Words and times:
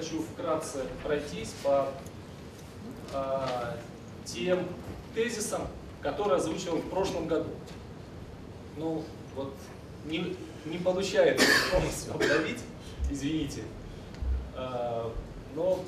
хочу 0.00 0.22
вкратце 0.22 0.78
пройтись 1.04 1.52
по 1.62 1.88
э, 3.12 3.76
тем 4.24 4.66
тезисам, 5.14 5.62
которые 6.00 6.36
озвучил 6.36 6.76
в 6.76 6.88
прошлом 6.88 7.26
году. 7.26 7.50
Ну, 8.78 9.04
вот 9.36 9.52
не, 10.06 10.36
не 10.64 10.78
получается 10.78 11.46
полностью 11.70 12.14
обновить, 12.14 12.60
извините. 13.10 13.62
Э, 14.56 15.10
но 15.54 15.80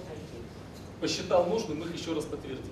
посчитал 1.01 1.47
нужным 1.47 1.81
их 1.83 1.95
еще 1.99 2.13
раз 2.13 2.27
подтвердить. 2.27 2.67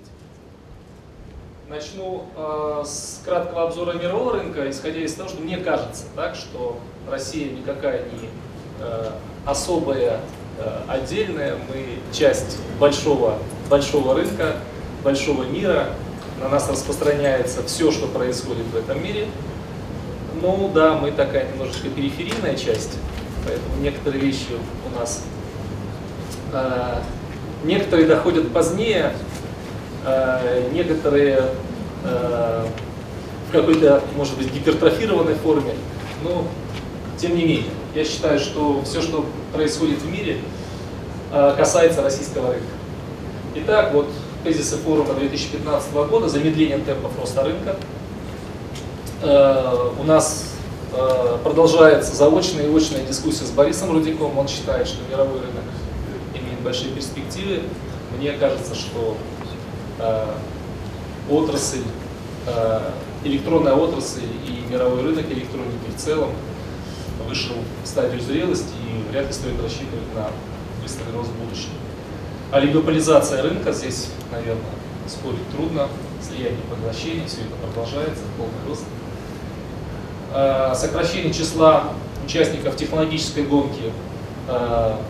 Начну 1.70 2.26
э, 2.36 2.82
с 2.84 3.22
краткого 3.24 3.62
обзора 3.62 3.94
мирового 3.94 4.34
рынка, 4.34 4.68
исходя 4.68 5.00
из 5.00 5.14
того, 5.14 5.30
что 5.30 5.40
мне 5.40 5.56
кажется, 5.56 6.04
так, 6.14 6.34
что 6.34 6.78
Россия 7.08 7.50
никакая 7.50 8.04
не 8.10 8.28
э, 8.80 9.10
особая, 9.46 10.20
отдельная, 10.88 11.56
мы 11.68 11.98
часть 12.12 12.58
большого, 12.78 13.38
большого 13.68 14.14
рынка, 14.14 14.56
большого 15.02 15.44
мира, 15.44 15.88
на 16.40 16.48
нас 16.48 16.68
распространяется 16.68 17.62
все, 17.64 17.90
что 17.90 18.06
происходит 18.06 18.66
в 18.72 18.76
этом 18.76 19.02
мире. 19.02 19.26
Ну 20.40 20.70
да, 20.74 20.94
мы 20.94 21.10
такая 21.12 21.50
немножечко 21.52 21.88
периферийная 21.88 22.56
часть, 22.56 22.96
поэтому 23.46 23.76
некоторые 23.80 24.22
вещи 24.22 24.46
у 24.86 24.98
нас, 24.98 25.22
э, 26.52 27.02
некоторые 27.64 28.08
доходят 28.08 28.50
позднее, 28.52 29.12
э, 30.06 30.70
некоторые 30.72 31.44
э, 32.04 32.66
в 33.48 33.52
какой-то, 33.52 34.02
может 34.16 34.38
быть, 34.38 34.50
гипертрофированной 34.50 35.34
форме, 35.34 35.74
но 36.22 36.46
тем 37.18 37.36
не 37.36 37.44
менее, 37.44 37.70
я 37.94 38.04
считаю, 38.04 38.38
что 38.38 38.82
все, 38.84 39.02
что 39.02 39.24
происходит 39.52 40.00
в 40.00 40.10
мире, 40.10 40.38
э, 41.32 41.54
касается 41.56 42.02
российского 42.02 42.52
рынка. 42.52 42.68
Итак, 43.56 43.92
вот 43.92 44.06
тезисы 44.44 44.76
форума 44.76 45.14
2015 45.14 45.92
года, 46.08 46.28
замедление 46.28 46.78
темпов 46.78 47.18
роста 47.18 47.42
рынка. 47.42 47.76
Э, 49.22 49.90
у 49.98 50.04
нас 50.04 50.52
э, 50.92 51.38
продолжается 51.42 52.14
заочная 52.14 52.66
и 52.66 52.76
очная 52.76 53.04
дискуссия 53.04 53.44
с 53.44 53.50
Борисом 53.50 53.90
Рудиковым. 53.92 54.38
Он 54.38 54.48
считает, 54.48 54.86
что 54.86 54.98
мировой 55.10 55.40
рынок 55.40 55.64
имеет 56.34 56.60
большие 56.60 56.92
перспективы. 56.92 57.62
Мне 58.16 58.32
кажется, 58.32 58.74
что 58.74 59.16
отрасль, 61.30 61.82
электронная 63.22 63.74
отрасль 63.74 64.22
и 64.46 64.72
мировой 64.72 65.02
рынок 65.02 65.26
электроники 65.30 65.90
в 65.94 66.00
целом 66.00 66.30
вышел 67.30 67.54
в 67.84 67.86
стадию 67.86 68.20
зрелости 68.20 68.74
и 68.74 69.10
вряд 69.10 69.28
ли 69.28 69.32
стоит 69.32 69.62
рассчитывать 69.62 70.14
на 70.16 70.30
быстрый 70.82 71.14
рост 71.14 71.30
в 71.30 71.44
будущем. 71.44 71.70
Олигополизация 72.50 73.42
рынка 73.42 73.70
здесь, 73.70 74.08
наверное, 74.32 74.64
спорить 75.06 75.48
трудно. 75.52 75.88
Слияние 76.20 76.62
поглощений, 76.68 77.26
все 77.26 77.42
это 77.42 77.54
продолжается, 77.64 78.24
полный 78.36 78.68
рост. 78.68 78.84
А, 80.32 80.74
сокращение 80.74 81.32
числа 81.32 81.92
участников 82.24 82.76
технологической 82.76 83.44
гонки, 83.44 83.92
а, 84.48 85.00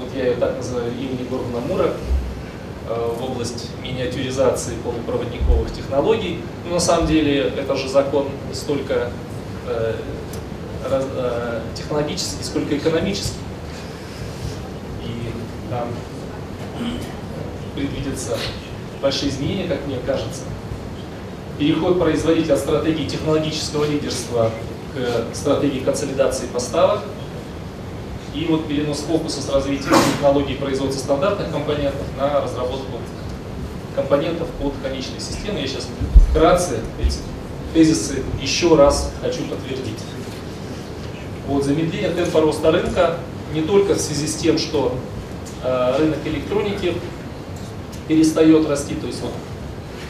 вот 0.00 0.08
я 0.16 0.28
ее 0.28 0.36
так 0.36 0.56
называю, 0.56 0.90
имени 0.92 1.28
Гордона 1.28 1.60
Мура, 1.68 1.92
а, 2.88 3.14
в 3.14 3.22
область 3.22 3.68
миниатюризации 3.82 4.76
полупроводниковых 4.82 5.70
технологий. 5.72 6.40
Но 6.64 6.74
на 6.74 6.80
самом 6.80 7.06
деле 7.06 7.40
это 7.40 7.76
же 7.76 7.88
закон 7.88 8.28
столько 8.54 9.10
э, 10.84 11.02
э, 11.16 11.60
технологический, 11.74 12.42
сколько 12.44 12.76
экономический 12.76 13.38
там 15.70 15.88
предвидятся 17.74 18.36
большие 19.00 19.30
изменения, 19.30 19.66
как 19.66 19.86
мне 19.86 19.98
кажется. 20.06 20.42
Переход 21.58 21.98
производителя 21.98 22.54
от 22.54 22.60
стратегии 22.60 23.06
технологического 23.06 23.84
лидерства 23.84 24.50
к 24.94 25.34
стратегии 25.34 25.80
консолидации 25.80 26.46
поставок. 26.46 27.00
И 28.34 28.44
вот 28.46 28.66
перенос 28.66 29.00
фокуса 29.00 29.40
с 29.40 29.48
развитием 29.48 29.94
технологий 30.14 30.54
производства 30.54 30.98
стандартных 31.00 31.50
компонентов 31.50 32.06
на 32.18 32.40
разработку 32.40 32.98
компонентов 33.94 34.48
под 34.60 34.74
конечные 34.82 35.20
системы. 35.20 35.60
Я 35.60 35.66
сейчас 35.66 35.86
вкратце 36.30 36.80
эти 37.00 37.18
тезисы 37.74 38.22
еще 38.40 38.74
раз 38.74 39.12
хочу 39.20 39.44
подтвердить. 39.44 39.98
Вот 41.46 41.64
замедление 41.64 42.10
темпа 42.10 42.40
роста 42.40 42.70
рынка 42.70 43.16
не 43.52 43.62
только 43.62 43.94
в 43.94 44.00
связи 44.00 44.26
с 44.26 44.36
тем, 44.36 44.58
что 44.58 44.94
Э, 45.64 45.96
рынок 45.96 46.18
электроники 46.24 46.94
перестает 48.08 48.68
расти, 48.68 48.96
то 48.96 49.06
есть 49.06 49.20
вот 49.22 49.30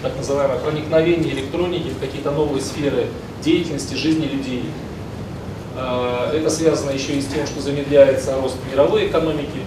так 0.00 0.16
называемое 0.16 0.59
проникновение 0.59 1.34
электроники 1.34 1.88
в 1.88 2.00
какие-то 2.00 2.31
новые 2.31 2.62
сферы 2.62 3.09
деятельности, 3.43 3.94
жизни 3.94 4.25
людей. 4.25 4.65
Э, 5.76 6.31
это 6.34 6.48
связано 6.48 6.91
еще 6.93 7.12
и 7.12 7.20
с 7.20 7.26
тем, 7.26 7.47
что 7.47 7.60
замедляется 7.60 8.34
рост 8.41 8.56
мировой 8.70 9.09
экономики. 9.09 9.60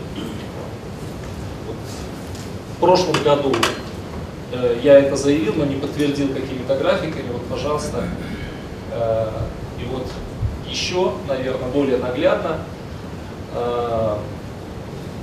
В 2.77 2.79
прошлом 2.79 3.21
году 3.23 3.53
э, 4.53 4.79
я 4.81 4.97
это 4.97 5.15
заявил, 5.15 5.53
но 5.53 5.65
не 5.65 5.75
подтвердил 5.75 6.29
какими-то 6.29 6.77
графиками. 6.77 7.31
Вот, 7.31 7.43
пожалуйста. 7.43 8.03
И 9.77 9.85
вот 9.91 10.07
еще, 10.69 11.13
наверное, 11.27 11.69
более 11.69 11.97
наглядно 11.97 12.57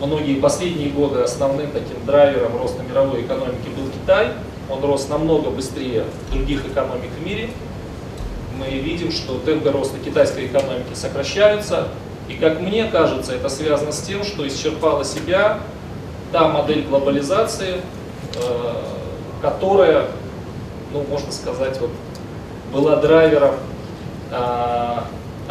многие 0.06 0.40
последние 0.40 0.90
годы 0.90 1.20
основным 1.20 1.70
таким 1.70 2.04
драйвером 2.06 2.56
роста 2.60 2.82
мировой 2.82 3.22
экономики 3.22 3.68
был 3.76 3.88
Китай. 3.88 4.32
Он 4.70 4.82
рос 4.82 5.08
намного 5.08 5.50
быстрее 5.50 6.04
других 6.30 6.66
экономик 6.66 7.10
в 7.18 7.26
мире. 7.26 7.50
Мы 8.58 8.66
видим, 8.78 9.10
что 9.10 9.38
темпы 9.38 9.70
роста 9.70 9.98
китайской 9.98 10.46
экономики 10.46 10.94
сокращаются. 10.94 11.88
И 12.28 12.34
как 12.34 12.60
мне 12.60 12.84
кажется, 12.84 13.34
это 13.34 13.48
связано 13.48 13.92
с 13.92 14.00
тем, 14.02 14.24
что 14.24 14.46
исчерпала 14.46 15.04
себя 15.04 15.60
та 16.30 16.48
модель 16.48 16.82
глобализации, 16.82 17.80
э, 18.34 18.74
которая, 19.40 20.06
ну, 20.92 21.04
можно 21.08 21.32
сказать, 21.32 21.78
вот, 21.80 21.90
была 22.72 22.96
драйвером 22.96 23.56
э, 24.30 24.98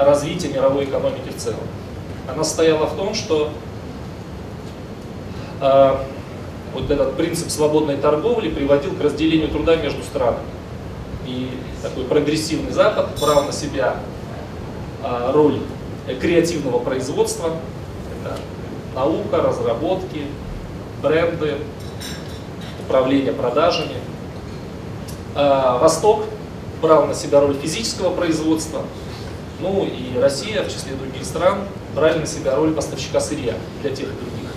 развития 0.05 0.49
мировой 0.49 0.85
экономики 0.85 1.29
в 1.29 1.37
целом. 1.37 1.59
Она 2.27 2.43
стояла 2.43 2.85
в 2.85 2.95
том, 2.95 3.13
что 3.13 3.51
а, 5.59 6.05
вот 6.73 6.89
этот 6.89 7.15
принцип 7.15 7.49
свободной 7.49 7.97
торговли 7.97 8.49
приводил 8.49 8.95
к 8.95 9.01
разделению 9.01 9.49
труда 9.49 9.75
между 9.75 10.01
странами. 10.03 10.39
И 11.27 11.49
такой 11.81 12.05
прогрессивный 12.05 12.71
Запад 12.71 13.09
брал 13.19 13.45
на 13.45 13.51
себя 13.51 13.97
а, 15.03 15.31
роль 15.31 15.59
креативного 16.19 16.79
производства, 16.79 17.51
это 18.23 18.37
наука, 18.95 19.37
разработки, 19.37 20.25
бренды, 21.01 21.57
управление 22.85 23.33
продажами. 23.33 23.95
А 25.35 25.77
Восток 25.77 26.25
брал 26.81 27.07
на 27.07 27.13
себя 27.13 27.39
роль 27.39 27.55
физического 27.55 28.13
производства, 28.13 28.81
ну 29.61 29.85
и 29.85 30.17
Россия, 30.19 30.63
в 30.63 30.67
числе 30.67 30.95
других 30.95 31.23
стран, 31.23 31.59
брали 31.95 32.19
на 32.19 32.25
себя 32.25 32.55
роль 32.55 32.73
поставщика 32.73 33.19
сырья 33.19 33.53
для 33.81 33.91
тех 33.91 34.07
и 34.07 34.11
других. 34.11 34.49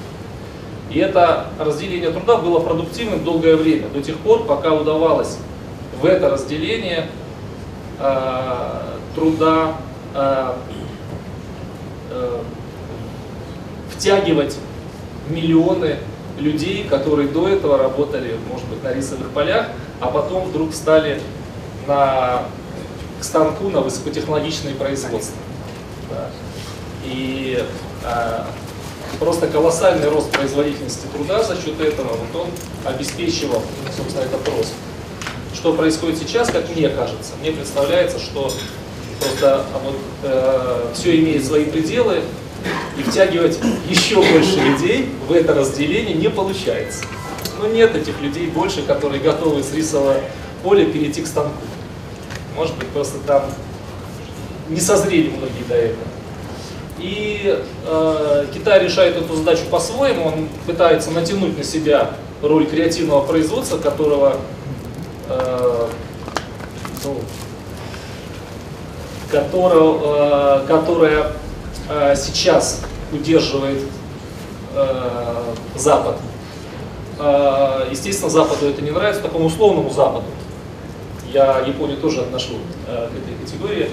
И 0.91 0.98
это 0.98 1.46
разделение 1.58 2.11
труда 2.11 2.37
было 2.37 2.61
продуктивным 2.61 3.25
долгое 3.25 3.56
время, 3.56 3.88
до 3.88 4.02
тех 4.02 4.17
пор, 4.19 4.44
пока 4.44 4.73
удавалось 4.73 5.38
в 6.00 6.06
это 6.06 6.31
разделение 6.31 7.08
э, 7.99 8.99
труда 9.14 9.76
э, 10.14 10.52
э, 12.11 12.38
втягивать 13.90 14.58
миллионы 15.28 15.96
людей, 16.38 16.84
которые 16.84 17.28
до 17.28 17.49
этого 17.49 17.78
работали, 17.78 18.37
может 18.50 18.69
быть, 18.69 18.82
на 18.82 18.93
рисовых 18.93 19.31
полях, 19.31 19.69
а 20.00 20.08
потом 20.08 20.44
вдруг 20.44 20.75
стали 20.75 21.20
на, 21.87 22.43
станку 23.25 23.69
на 23.71 23.81
высокотехнологичные 23.81 24.75
производства. 24.75 25.37
И 27.05 27.62
э, 28.05 28.44
просто 29.19 29.47
колоссальный 29.47 30.09
рост 30.09 30.31
производительности 30.31 31.06
труда 31.15 31.43
за 31.43 31.56
счет 31.56 31.81
этого, 31.81 32.09
вот 32.09 32.43
он 32.43 32.49
обеспечивал, 32.85 33.62
собственно, 33.97 34.25
этот 34.25 34.47
рост. 34.49 34.73
Что 35.55 35.73
происходит 35.73 36.19
сейчас, 36.19 36.50
как 36.50 36.69
мне 36.75 36.88
кажется, 36.88 37.32
мне 37.41 37.53
представляется, 37.53 38.19
что 38.19 38.53
просто 39.21 39.65
а 39.73 39.81
вот, 39.85 39.97
э, 40.23 40.93
все 40.94 41.21
имеет 41.21 41.44
свои 41.44 41.65
пределы, 41.65 42.21
и 42.99 43.03
втягивать 43.03 43.59
еще 43.88 44.17
больше 44.17 44.59
людей 44.61 45.11
в 45.29 45.32
это 45.32 45.55
разделение 45.55 46.15
не 46.15 46.31
получается. 46.31 47.05
Но 47.61 47.67
нет 47.67 47.94
этих 47.94 48.21
людей 48.21 48.47
больше, 48.47 48.82
которые 48.82 49.21
готовы 49.21 49.62
с 49.62 49.73
рисового 49.73 50.17
поля 50.62 50.87
перейти 50.87 51.23
к 51.23 51.26
станку. 51.26 51.61
Может 52.56 52.76
быть, 52.76 52.88
просто 52.88 53.18
там 53.26 53.44
не 54.68 54.80
созрели 54.80 55.30
многие 55.30 55.64
до 55.68 55.74
этого. 55.74 56.04
И 56.98 57.60
э, 57.86 58.46
Китай 58.54 58.84
решает 58.84 59.16
эту 59.16 59.34
задачу 59.34 59.62
по-своему, 59.70 60.26
он 60.26 60.48
пытается 60.66 61.10
натянуть 61.10 61.58
на 61.58 61.64
себя 61.64 62.12
роль 62.40 62.66
креативного 62.66 63.26
производства, 63.26 63.78
которого, 63.78 64.36
э, 65.28 65.86
ну, 67.04 67.16
которого, 69.30 70.62
э, 70.62 70.66
которое 70.68 71.32
э, 71.88 72.14
сейчас 72.16 72.82
удерживает 73.12 73.82
э, 74.74 75.54
Запад. 75.74 76.16
Э, 77.18 77.88
естественно, 77.90 78.30
Западу 78.30 78.68
это 78.68 78.82
не 78.82 78.92
нравится, 78.92 79.20
такому 79.20 79.46
условному 79.46 79.90
Западу. 79.90 80.24
Я 81.34 81.64
Японию 81.66 81.98
тоже 81.98 82.20
отношу 82.20 82.54
э, 82.86 83.08
к 83.08 83.10
этой 83.10 83.44
категории. 83.44 83.90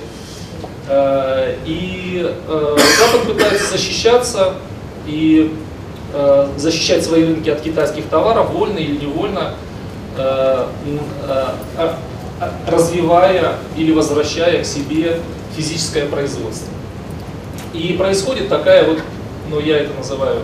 Э, 0.88 1.56
и 1.66 2.24
э, 2.48 2.78
Запад 3.00 3.28
пытается 3.28 3.72
защищаться 3.72 4.54
и 5.08 5.52
э, 6.14 6.48
защищать 6.58 7.04
свои 7.04 7.26
рынки 7.26 7.50
от 7.50 7.62
китайских 7.62 8.06
товаров, 8.10 8.52
вольно 8.52 8.78
или 8.78 8.98
невольно, 8.98 9.56
развивая 12.68 13.56
или 13.78 13.92
возвращая 13.92 14.62
к 14.62 14.66
себе 14.66 15.20
физическое 15.56 16.06
производство. 16.06 16.68
И 17.74 17.94
происходит 17.94 18.50
такая 18.50 18.86
вот, 18.86 19.00
ну 19.50 19.60
я 19.60 19.80
это 19.80 19.94
называю 19.94 20.42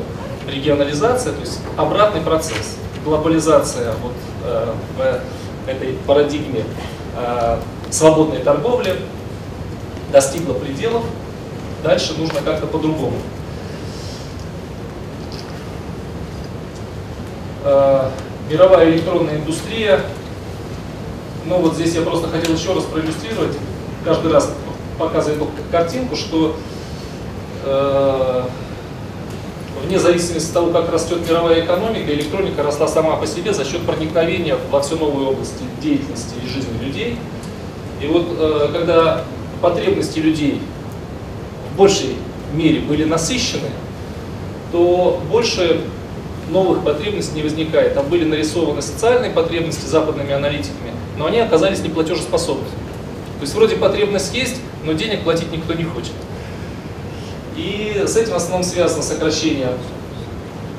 регионализация, 0.50 1.34
то 1.34 1.42
есть 1.42 1.60
обратный 1.76 2.22
процесс, 2.22 2.78
глобализация 3.04 3.92
вот, 4.02 4.14
в 4.98 5.20
этой 5.68 5.94
парадигме 6.06 6.64
свободной 7.90 8.40
торговли, 8.40 8.96
достигла 10.12 10.54
пределов, 10.54 11.04
дальше 11.84 12.14
нужно 12.18 12.42
как-то 12.42 12.68
по-другому. 12.68 13.18
Э, 17.64 18.10
мировая 18.50 18.90
электронная 18.92 19.38
индустрия. 19.38 20.00
Ну 21.46 21.60
вот 21.60 21.76
здесь 21.76 21.96
я 21.96 22.02
просто 22.02 22.28
хотел 22.30 22.56
еще 22.56 22.74
раз 22.74 22.84
проиллюстрировать, 22.84 23.58
каждый 24.06 24.32
раз 24.32 24.52
показывая 24.98 25.36
эту 25.36 25.50
картинку, 25.72 26.16
что 26.16 26.56
э, 27.64 28.44
вне 29.86 30.00
зависимости 30.00 30.48
от 30.48 30.54
того, 30.54 30.72
как 30.72 30.92
растет 30.92 31.20
мировая 31.28 31.64
экономика, 31.64 32.14
электроника 32.14 32.64
росла 32.64 32.88
сама 32.88 33.16
по 33.18 33.28
себе 33.28 33.54
за 33.54 33.66
счет 33.66 33.82
проникновения 33.82 34.58
во 34.72 34.82
все 34.82 34.96
новые 34.96 35.30
области 35.30 35.64
деятельности 35.82 36.36
и 36.44 36.48
жизни 36.48 36.84
людей. 36.84 37.18
И 38.02 38.08
вот 38.08 38.28
э, 38.38 38.70
когда 38.74 39.24
потребности 39.62 40.20
людей 40.20 40.62
в 41.74 41.78
большей 41.78 42.16
мере 42.54 42.80
были 42.80 43.04
насыщены, 43.04 43.70
то 44.72 45.22
больше 45.32 45.82
новых 46.50 46.84
потребностей 46.84 47.36
не 47.36 47.44
возникает. 47.44 47.94
Там 47.94 48.08
были 48.08 48.26
нарисованы 48.26 48.82
социальные 48.82 49.32
потребности 49.32 49.86
западными 49.86 50.34
аналитиками, 50.34 50.92
но 51.18 51.26
они 51.26 51.40
оказались 51.40 51.82
неплатежеспособны. 51.82 52.66
То 52.66 53.42
есть 53.42 53.54
вроде 53.54 53.76
потребность 53.76 54.34
есть, 54.34 54.58
но 54.84 54.94
денег 54.94 55.24
платить 55.24 55.52
никто 55.52 55.74
не 55.74 55.84
хочет. 55.84 56.14
И 57.58 58.04
с 58.06 58.16
этим 58.16 58.34
в 58.34 58.36
основном 58.36 58.64
связано 58.64 59.02
сокращение 59.02 59.72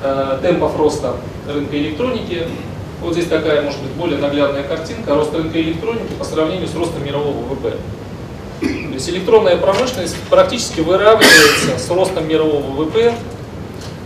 э, 0.01 0.39
темпов 0.41 0.77
роста 0.77 1.17
рынка 1.45 1.77
электроники. 1.77 2.47
Вот 3.01 3.13
здесь 3.13 3.27
такая, 3.27 3.61
может 3.61 3.81
быть, 3.81 3.91
более 3.91 4.17
наглядная 4.17 4.63
картинка. 4.63 5.13
Рост 5.13 5.33
рынка 5.33 5.59
электроники 5.61 6.13
по 6.17 6.23
сравнению 6.23 6.67
с 6.67 6.75
ростом 6.75 7.05
мирового 7.05 7.37
ВВП. 7.37 7.75
То 8.61 8.93
есть 8.93 9.09
электронная 9.09 9.57
промышленность 9.57 10.15
практически 10.29 10.79
выравнивается 10.79 11.77
с 11.77 11.89
ростом 11.89 12.27
мирового 12.27 12.61
ВВП. 12.61 13.13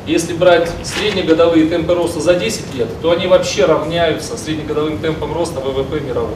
Если 0.08 0.34
брать 0.34 0.69
среднегодовые 0.84 1.68
темпы 1.68 1.94
роста 1.94 2.19
за 2.19 2.34
10 2.34 2.74
лет, 2.76 2.90
то 3.02 3.12
они 3.12 3.28
вообще 3.28 3.66
равняются 3.66 4.36
среднегодовым 4.36 4.98
темпам 4.98 5.34
роста 5.34 5.60
ВВП 5.60 6.00
мирового. 6.02 6.34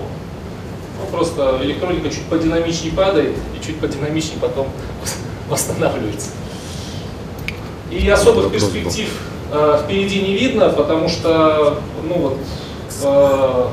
Ну, 1.00 1.12
просто 1.12 1.60
электроника 1.64 2.10
чуть 2.10 2.24
подинамичнее 2.24 2.94
падает 2.94 3.36
и 3.56 3.66
чуть 3.66 3.80
подинамичнее 3.80 4.40
потом 4.40 4.68
восстанавливается. 5.50 6.30
И 7.92 8.10
особых 8.10 8.52
перспектив 8.52 9.10
э, 9.52 9.80
впереди 9.84 10.22
не 10.22 10.34
видно, 10.34 10.70
потому 10.70 11.08
что 11.08 11.80
ну, 12.04 12.16
вот, 12.16 12.38
э, 13.04 13.68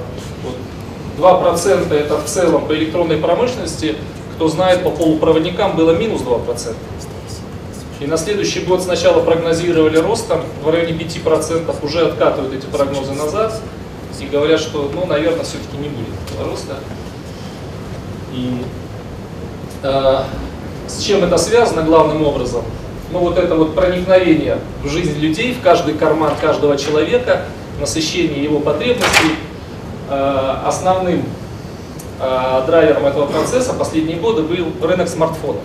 вот 1.18 1.42
2% 1.42 1.92
это 1.92 2.18
в 2.18 2.24
целом 2.24 2.66
по 2.66 2.74
электронной 2.74 3.16
промышленности 3.16 3.96
кто 4.34 4.48
знает, 4.48 4.82
по 4.82 4.90
полупроводникам 4.90 5.76
было 5.76 5.92
минус 5.92 6.22
2%. 6.22 6.74
И 8.00 8.06
на 8.06 8.16
следующий 8.16 8.60
год 8.60 8.82
сначала 8.82 9.22
прогнозировали 9.22 9.96
рост 9.98 10.26
там, 10.28 10.42
в 10.62 10.68
районе 10.68 10.92
5%, 10.92 11.84
уже 11.84 12.06
откатывают 12.06 12.52
эти 12.52 12.66
прогнозы 12.66 13.12
назад 13.12 13.60
и 14.20 14.26
говорят, 14.26 14.60
что, 14.60 14.90
ну, 14.92 15.06
наверное, 15.06 15.44
все-таки 15.44 15.76
не 15.76 15.88
будет 15.88 16.14
роста. 16.44 16.76
И 18.32 18.62
э, 19.82 20.22
с 20.86 21.02
чем 21.02 21.24
это 21.24 21.38
связано 21.38 21.82
главным 21.82 22.24
образом? 22.24 22.62
Ну, 23.12 23.20
вот 23.20 23.38
это 23.38 23.54
вот 23.54 23.74
проникновение 23.74 24.58
в 24.82 24.88
жизнь 24.88 25.18
людей, 25.18 25.54
в 25.54 25.62
каждый 25.62 25.94
карман 25.94 26.32
каждого 26.40 26.76
человека, 26.76 27.42
насыщение 27.80 28.42
его 28.42 28.60
потребностей, 28.60 29.36
э, 30.10 30.56
основным 30.66 31.22
Э, 32.20 32.62
драйвером 32.66 33.06
этого 33.06 33.26
процесса 33.26 33.74
последние 33.74 34.18
годы 34.18 34.42
был 34.42 34.72
рынок 34.80 35.08
смартфонов. 35.08 35.62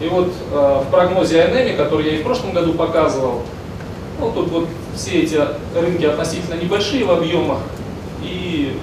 И 0.00 0.08
вот 0.08 0.32
э, 0.52 0.82
в 0.84 0.90
прогнозе 0.90 1.38
INEMI, 1.38 1.76
который 1.76 2.06
я 2.06 2.16
и 2.16 2.18
в 2.18 2.24
прошлом 2.24 2.52
году 2.52 2.74
показывал, 2.74 3.42
ну, 4.18 4.32
тут 4.32 4.50
вот 4.50 4.68
все 4.96 5.22
эти 5.22 5.40
рынки 5.74 6.04
относительно 6.04 6.60
небольшие 6.60 7.04
в 7.04 7.12
объемах 7.12 7.58
и 8.22 8.76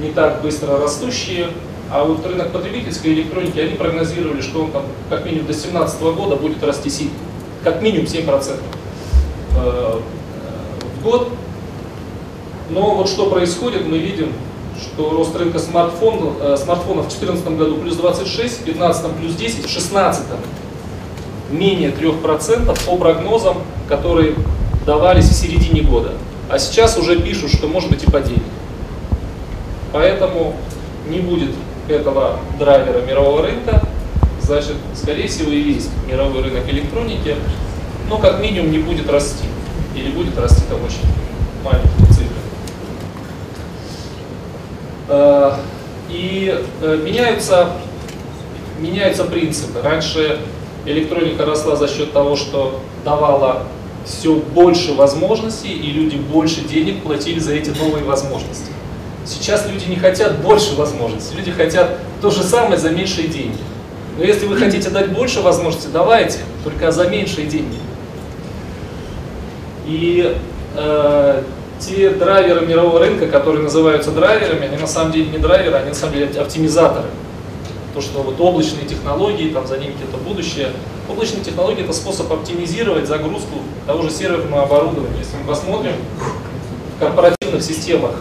не 0.00 0.10
так 0.10 0.42
быстро 0.42 0.78
растущие, 0.78 1.48
а 1.90 2.04
вот 2.04 2.24
рынок 2.24 2.52
потребительской 2.52 3.12
электроники, 3.14 3.58
они 3.58 3.74
прогнозировали, 3.74 4.40
что 4.40 4.64
он 4.64 4.70
там 4.70 4.82
как 5.08 5.24
минимум 5.24 5.46
до 5.46 5.52
2017 5.52 6.02
года 6.02 6.36
будет 6.36 6.62
расти 6.62 6.88
сильно, 6.88 7.12
как 7.64 7.82
минимум 7.82 8.06
7% 8.06 8.56
э, 9.56 10.00
в 10.96 11.02
год. 11.02 11.28
Но 12.70 12.94
вот 12.94 13.08
что 13.08 13.28
происходит, 13.28 13.86
мы 13.86 13.98
видим 13.98 14.32
что 14.80 15.10
рост 15.10 15.36
рынка 15.36 15.58
смартфон, 15.58 16.36
э, 16.40 16.56
смартфонов 16.56 17.06
в 17.06 17.18
2014 17.18 17.58
году 17.58 17.76
плюс 17.76 17.96
26, 17.96 18.60
в 18.60 18.64
2015 18.64 19.12
плюс 19.16 19.34
10, 19.34 19.56
в 19.56 19.60
2016 19.62 20.24
менее 21.50 21.90
3% 21.90 22.86
по 22.86 22.96
прогнозам, 22.96 23.58
которые 23.88 24.34
давались 24.86 25.28
в 25.28 25.34
середине 25.34 25.82
года. 25.82 26.12
А 26.48 26.58
сейчас 26.58 26.96
уже 26.96 27.20
пишут, 27.20 27.50
что 27.52 27.68
может 27.68 27.90
быть 27.90 28.04
и 28.04 28.10
падение. 28.10 28.42
Поэтому 29.92 30.54
не 31.08 31.18
будет 31.18 31.50
этого 31.90 32.38
драйвера 32.58 33.00
мирового 33.00 33.42
рынка, 33.42 33.82
значит, 34.40 34.76
скорее 34.94 35.28
всего, 35.28 35.50
и 35.50 35.60
весь 35.60 35.88
мировой 36.06 36.42
рынок 36.42 36.68
электроники, 36.68 37.36
но 38.08 38.18
как 38.18 38.40
минимум 38.40 38.72
не 38.72 38.78
будет 38.78 39.08
расти. 39.10 39.46
Или 39.94 40.10
будет 40.10 40.38
расти 40.38 40.62
там 40.68 40.82
очень 40.84 41.06
маленькие 41.64 42.06
цифры. 42.08 42.26
Э, 45.08 45.52
и 46.08 46.64
э, 46.82 47.00
меняются, 47.04 47.70
меняются 48.78 49.24
принципы. 49.24 49.80
Раньше 49.82 50.38
электроника 50.86 51.44
росла 51.44 51.76
за 51.76 51.88
счет 51.88 52.12
того, 52.12 52.36
что 52.36 52.80
давала 53.04 53.64
все 54.04 54.34
больше 54.34 54.94
возможностей, 54.94 55.72
и 55.72 55.90
люди 55.90 56.16
больше 56.16 56.62
денег 56.62 57.02
платили 57.02 57.38
за 57.38 57.54
эти 57.54 57.70
новые 57.70 58.04
возможности. 58.04 58.72
Сейчас 59.30 59.68
люди 59.70 59.84
не 59.88 59.94
хотят 59.94 60.40
больше 60.40 60.74
возможностей, 60.74 61.36
люди 61.36 61.52
хотят 61.52 61.98
то 62.20 62.30
же 62.30 62.42
самое 62.42 62.78
за 62.78 62.90
меньшие 62.90 63.28
деньги. 63.28 63.58
Но 64.18 64.24
если 64.24 64.46
вы 64.46 64.56
хотите 64.56 64.90
дать 64.90 65.12
больше 65.12 65.40
возможностей, 65.40 65.88
давайте, 65.92 66.40
только 66.64 66.90
за 66.90 67.08
меньшие 67.08 67.46
деньги. 67.46 67.76
И 69.86 70.36
э, 70.74 71.42
те 71.78 72.10
драйверы 72.10 72.66
мирового 72.66 72.98
рынка, 72.98 73.28
которые 73.28 73.62
называются 73.62 74.10
драйверами, 74.10 74.66
они 74.66 74.76
на 74.76 74.88
самом 74.88 75.12
деле 75.12 75.26
не 75.30 75.38
драйверы, 75.38 75.76
они 75.76 75.90
на 75.90 75.94
самом 75.94 76.14
деле 76.14 76.26
оптимизаторы. 76.40 77.06
То, 77.94 78.00
что 78.00 78.22
вот 78.22 78.40
облачные 78.40 78.84
технологии, 78.84 79.50
там 79.50 79.66
за 79.66 79.78
ними 79.78 79.92
где-то 79.92 80.16
будущее. 80.16 80.70
Облачные 81.08 81.44
технологии 81.44 81.84
это 81.84 81.92
способ 81.92 82.32
оптимизировать 82.32 83.06
загрузку 83.06 83.60
того 83.86 84.02
же 84.02 84.10
серверного 84.10 84.64
оборудования. 84.64 85.18
Если 85.20 85.36
мы 85.36 85.44
посмотрим, 85.44 85.92
в 86.96 87.00
корпоративных 87.00 87.62
системах 87.62 88.16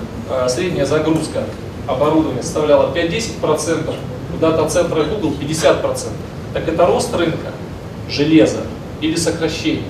средняя 0.48 0.86
загрузка 0.86 1.44
оборудования 1.88 2.44
составляла 2.44 2.94
5-10%, 2.94 3.94
в 4.36 4.40
дата-центрах 4.40 5.08
Google 5.10 5.34
50%. 5.40 6.08
Так 6.54 6.68
это 6.68 6.86
рост 6.86 7.14
рынка 7.14 7.52
железа 8.10 8.62
или 9.02 9.16
сокращение. 9.16 9.84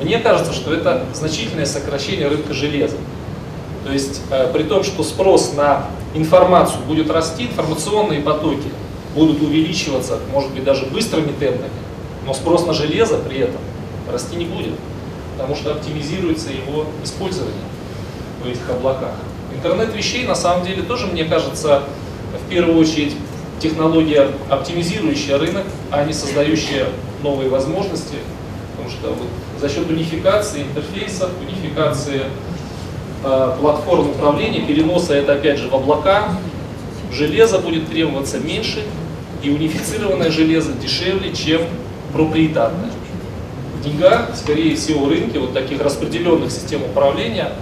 Мне 0.00 0.18
кажется, 0.18 0.52
что 0.52 0.72
это 0.72 1.04
значительное 1.14 1.66
сокращение 1.66 2.28
рынка 2.28 2.54
железа. 2.54 2.96
То 3.84 3.92
есть, 3.92 4.20
э, 4.30 4.52
при 4.52 4.62
том, 4.64 4.84
что 4.84 5.02
спрос 5.02 5.54
на 5.54 5.86
информацию 6.14 6.80
будет 6.86 7.10
расти, 7.10 7.44
информационные 7.44 8.20
потоки 8.20 8.68
будут 9.14 9.40
увеличиваться, 9.42 10.18
может 10.32 10.52
быть, 10.52 10.64
даже 10.64 10.86
быстрыми 10.86 11.32
темпами, 11.32 11.70
но 12.24 12.34
спрос 12.34 12.66
на 12.66 12.74
железо 12.74 13.18
при 13.18 13.38
этом 13.38 13.60
расти 14.12 14.36
не 14.36 14.44
будет, 14.44 14.74
потому 15.36 15.56
что 15.56 15.72
оптимизируется 15.72 16.50
его 16.50 16.86
использование 17.02 17.54
в 18.46 18.50
этих 18.50 18.70
облаках. 18.70 19.12
Интернет 19.54 19.94
вещей 19.94 20.26
на 20.26 20.34
самом 20.34 20.64
деле 20.64 20.82
тоже, 20.82 21.06
мне 21.06 21.24
кажется, 21.24 21.82
в 22.44 22.48
первую 22.48 22.78
очередь 22.78 23.14
технология, 23.60 24.28
оптимизирующая 24.48 25.38
рынок, 25.38 25.64
а 25.90 26.04
не 26.04 26.12
создающая 26.12 26.86
новые 27.22 27.48
возможности, 27.48 28.16
потому 28.72 28.90
что 28.90 29.08
вот 29.08 29.28
за 29.60 29.68
счет 29.68 29.88
унификации 29.88 30.62
интерфейсов, 30.62 31.30
унификации 31.40 32.22
э, 33.24 33.56
платформ 33.60 34.10
управления, 34.10 34.60
переноса 34.60 35.14
это 35.14 35.32
опять 35.32 35.58
же 35.58 35.68
в 35.68 35.74
облака, 35.74 36.34
железо 37.12 37.58
будет 37.58 37.88
требоваться 37.88 38.38
меньше, 38.38 38.82
и 39.42 39.50
унифицированное 39.50 40.30
железо 40.30 40.72
дешевле, 40.72 41.32
чем 41.32 41.62
проприетарное. 42.12 42.90
В 43.80 43.84
деньгах, 43.84 44.30
скорее 44.34 44.74
всего, 44.74 45.08
рынки 45.08 45.36
вот 45.36 45.54
таких 45.54 45.80
распределенных 45.80 46.50
систем 46.50 46.82
управления 46.82 47.52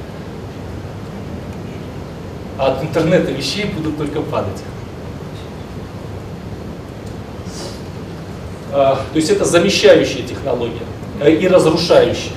от 2.58 2.82
интернета 2.82 3.32
вещей 3.32 3.66
будут 3.66 3.96
только 3.96 4.20
падать. 4.20 4.62
А, 8.73 8.96
то 9.12 9.16
есть 9.16 9.30
это 9.30 9.44
замещающая 9.44 10.26
технология 10.26 10.82
э, 11.20 11.32
и 11.32 11.46
разрушающая. 11.46 12.32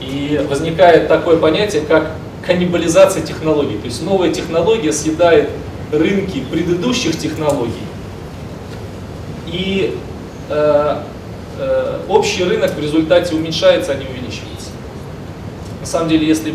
И 0.00 0.44
возникает 0.48 1.08
такое 1.08 1.38
понятие, 1.38 1.82
как 1.82 2.12
каннибализация 2.46 3.22
технологий. 3.22 3.78
То 3.78 3.86
есть 3.86 4.02
новая 4.02 4.32
технология 4.32 4.92
съедает 4.92 5.50
рынки 5.92 6.42
предыдущих 6.50 7.18
технологий. 7.18 7.72
И 9.46 9.96
э, 10.50 11.02
э, 11.58 11.98
общий 12.08 12.44
рынок 12.44 12.74
в 12.74 12.80
результате 12.80 13.34
уменьшается, 13.34 13.92
а 13.92 13.94
не 13.94 14.04
увеличивается. 14.04 14.70
На 15.80 15.86
самом 15.86 16.10
деле, 16.10 16.26
если 16.26 16.54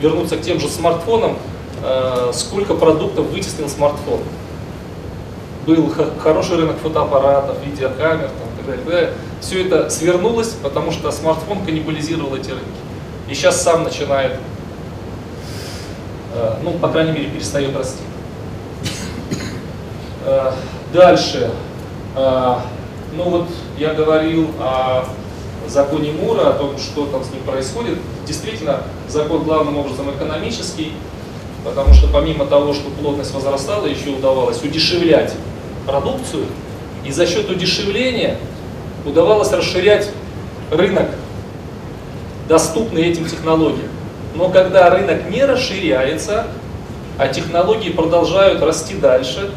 вернуться 0.00 0.36
к 0.36 0.40
тем 0.40 0.58
же 0.58 0.68
смартфонам, 0.68 1.36
сколько 2.32 2.74
продуктов 2.74 3.26
вытеснил 3.26 3.68
смартфон? 3.68 4.20
Был 5.66 5.92
хороший 6.22 6.56
рынок 6.56 6.76
фотоаппаратов, 6.82 7.56
видеокамер, 7.64 8.28
там, 8.28 8.74
и 8.74 8.76
так 8.76 8.84
далее. 8.84 9.12
Все 9.40 9.66
это 9.66 9.90
свернулось, 9.90 10.54
потому 10.62 10.92
что 10.92 11.10
смартфон 11.10 11.64
каннибализировал 11.64 12.34
эти 12.36 12.50
рынки. 12.50 12.66
И 13.28 13.34
сейчас 13.34 13.62
сам 13.62 13.84
начинает, 13.84 14.38
э, 16.34 16.54
ну, 16.62 16.72
по 16.72 16.88
крайней 16.88 17.12
мере, 17.12 17.30
перестает 17.30 17.76
расти. 17.76 18.02
Э, 20.24 20.52
дальше. 20.92 21.50
Э, 22.16 22.56
ну 23.16 23.24
вот 23.24 23.48
я 23.78 23.94
говорил 23.94 24.50
о 24.60 25.04
законе 25.68 26.12
Мура, 26.12 26.50
о 26.50 26.52
том, 26.52 26.78
что 26.78 27.06
там 27.06 27.24
с 27.24 27.30
ним 27.30 27.42
происходит. 27.42 27.98
Действительно, 28.26 28.82
закон 29.08 29.42
главным 29.42 29.78
образом 29.78 30.10
экономический, 30.10 30.92
потому 31.64 31.94
что 31.94 32.08
помимо 32.08 32.46
того, 32.46 32.72
что 32.72 32.90
плотность 32.90 33.32
возрастала, 33.34 33.86
еще 33.86 34.10
удавалось 34.10 34.62
удешевлять 34.62 35.34
продукцию, 35.86 36.46
и 37.04 37.12
за 37.12 37.26
счет 37.26 37.50
удешевления 37.50 38.36
удавалось 39.04 39.52
расширять 39.52 40.10
рынок, 40.70 41.08
доступный 42.48 43.02
этим 43.02 43.26
технологиям. 43.26 43.88
Но 44.34 44.48
когда 44.48 44.90
рынок 44.90 45.30
не 45.30 45.44
расширяется, 45.44 46.46
а 47.18 47.28
технологии 47.28 47.90
продолжают 47.90 48.62
расти 48.62 48.94
дальше, 48.94 49.50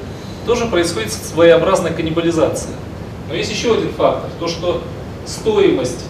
тоже 0.45 0.65
происходит 0.65 1.11
своеобразная 1.11 1.91
каннибализация. 1.91 2.73
Но 3.27 3.33
есть 3.33 3.51
еще 3.51 3.73
один 3.73 3.91
фактор, 3.93 4.29
то 4.39 4.47
что 4.47 4.81
стоимость 5.25 6.05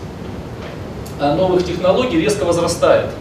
а, 1.20 1.36
новых 1.36 1.66
технологий 1.66 2.20
резко 2.20 2.44
возрастает. 2.44 3.12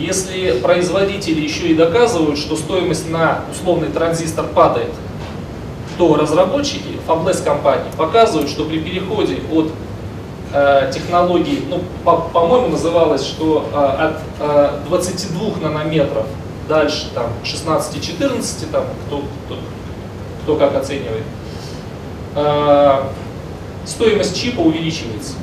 Если 0.00 0.58
производители 0.62 1.42
еще 1.42 1.68
и 1.68 1.74
доказывают, 1.74 2.38
что 2.38 2.56
стоимость 2.56 3.10
на 3.10 3.44
условный 3.50 3.88
транзистор 3.88 4.46
падает, 4.46 4.90
то 5.98 6.16
разработчики, 6.16 6.96
фаблес 7.06 7.42
компании, 7.42 7.84
показывают, 7.98 8.48
что 8.48 8.64
при 8.64 8.78
переходе 8.78 9.36
от 9.52 9.70
э, 10.54 10.90
технологий, 10.94 11.66
ну, 11.68 11.82
по-моему, 12.02 12.68
по 12.68 12.72
называлось, 12.72 13.26
что 13.26 13.68
э, 13.70 13.76
от 13.76 14.16
э, 14.40 14.70
22 14.88 15.68
нанометров 15.68 16.24
дальше 16.66 17.08
там 17.14 17.26
16-14, 17.44 18.70
там, 18.72 18.84
кто, 19.06 19.22
кто, 19.44 19.56
кто 20.42 20.56
как 20.56 20.76
оценивает, 20.76 21.24
э, 22.36 23.02
стоимость 23.84 24.40
чипа 24.40 24.60
увеличивается. 24.60 25.34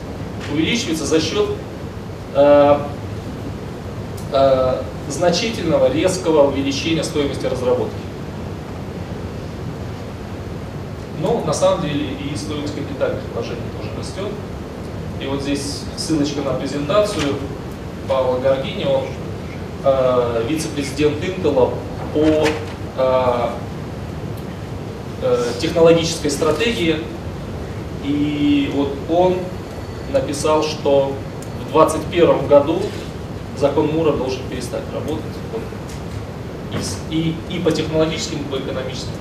Увеличивается 0.51 1.05
за 1.05 1.21
счет 1.21 1.49
э, 2.33 2.79
э, 4.31 4.81
значительного, 5.09 5.91
резкого 5.91 6.47
увеличения 6.47 7.03
стоимости 7.03 7.45
разработки. 7.45 7.95
Но 11.21 11.41
на 11.45 11.53
самом 11.53 11.81
деле 11.81 12.09
и 12.11 12.35
стоимость 12.35 12.75
капитальных 12.75 13.21
вложений 13.33 13.61
тоже 13.77 13.89
растет. 13.97 14.31
И 15.19 15.25
вот 15.25 15.41
здесь 15.41 15.81
ссылочка 15.97 16.41
на 16.41 16.53
презентацию 16.53 17.35
Павла 18.07 18.39
Гаргини, 18.39 18.85
он 18.85 19.05
э, 19.83 20.43
вице-президент 20.47 21.17
Intel 21.23 21.73
по 22.13 22.47
э, 22.97 23.49
э, 25.23 25.43
технологической 25.59 26.29
стратегии. 26.29 26.97
И 28.03 28.71
вот 28.75 28.93
он 29.09 29.37
написал, 30.13 30.63
что 30.63 31.13
в 31.67 31.73
2021 31.73 32.47
году 32.47 32.79
закон 33.59 33.87
Мура 33.87 34.11
должен 34.13 34.41
перестать 34.49 34.83
работать. 34.93 35.25
И, 37.09 37.35
и 37.49 37.59
по 37.59 37.71
технологическим, 37.71 38.39
и 38.39 38.43
по 38.43 38.57
экономическим 38.57 39.11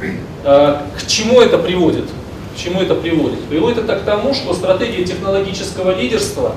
причинам. 0.00 0.18
Э, 0.44 0.78
к 0.98 1.06
чему 1.06 1.40
это 1.40 1.58
приводит? 1.58 2.06
К 2.54 2.58
чему 2.58 2.80
это 2.80 2.94
приводит? 2.94 3.44
Приводит 3.44 3.78
это 3.78 3.96
к 3.96 4.02
тому, 4.02 4.34
что 4.34 4.54
стратегия 4.54 5.04
технологического 5.04 5.96
лидерства 5.96 6.52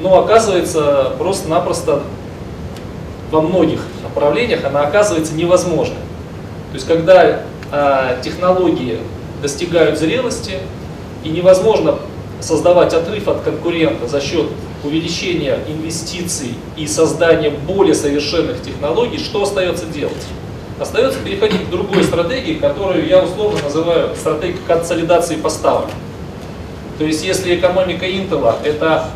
ну, 0.00 0.14
оказывается 0.16 1.12
просто-напросто 1.18 2.02
во 3.30 3.40
многих 3.40 3.80
направлениях 4.02 4.64
она 4.64 4.82
оказывается 4.82 5.34
невозможной. 5.34 5.96
То 6.70 6.74
есть 6.74 6.86
когда 6.86 7.42
э, 7.70 8.20
технологии 8.22 8.98
достигают 9.40 9.98
зрелости 9.98 10.58
и 11.24 11.28
невозможно 11.28 11.98
создавать 12.40 12.92
отрыв 12.92 13.28
от 13.28 13.40
конкурента 13.42 14.06
за 14.06 14.20
счет 14.20 14.46
увеличения 14.84 15.58
инвестиций 15.68 16.54
и 16.76 16.86
создания 16.86 17.50
более 17.50 17.94
совершенных 17.94 18.62
технологий, 18.62 19.18
что 19.18 19.42
остается 19.42 19.86
делать? 19.86 20.26
Остается 20.80 21.20
переходить 21.20 21.66
к 21.66 21.70
другой 21.70 22.02
стратегии, 22.02 22.54
которую 22.54 23.06
я 23.06 23.22
условно 23.22 23.60
называю 23.62 24.14
стратегией 24.16 24.58
консолидации 24.66 25.36
поставок. 25.36 25.90
То 26.98 27.04
есть 27.04 27.24
если 27.24 27.56
экономика 27.56 28.06
Intel 28.06 28.54
это 28.64 29.08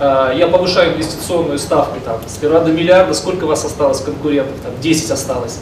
э, 0.00 0.34
я 0.36 0.46
повышаю 0.48 0.94
инвестиционную 0.94 1.58
ставку 1.58 1.98
там, 2.04 2.20
сперва 2.26 2.60
до 2.60 2.72
миллиарда, 2.72 3.14
сколько 3.14 3.44
у 3.44 3.48
вас 3.48 3.64
осталось 3.64 4.00
конкурентов? 4.00 4.54
Там 4.62 4.72
10 4.80 5.10
осталось. 5.10 5.60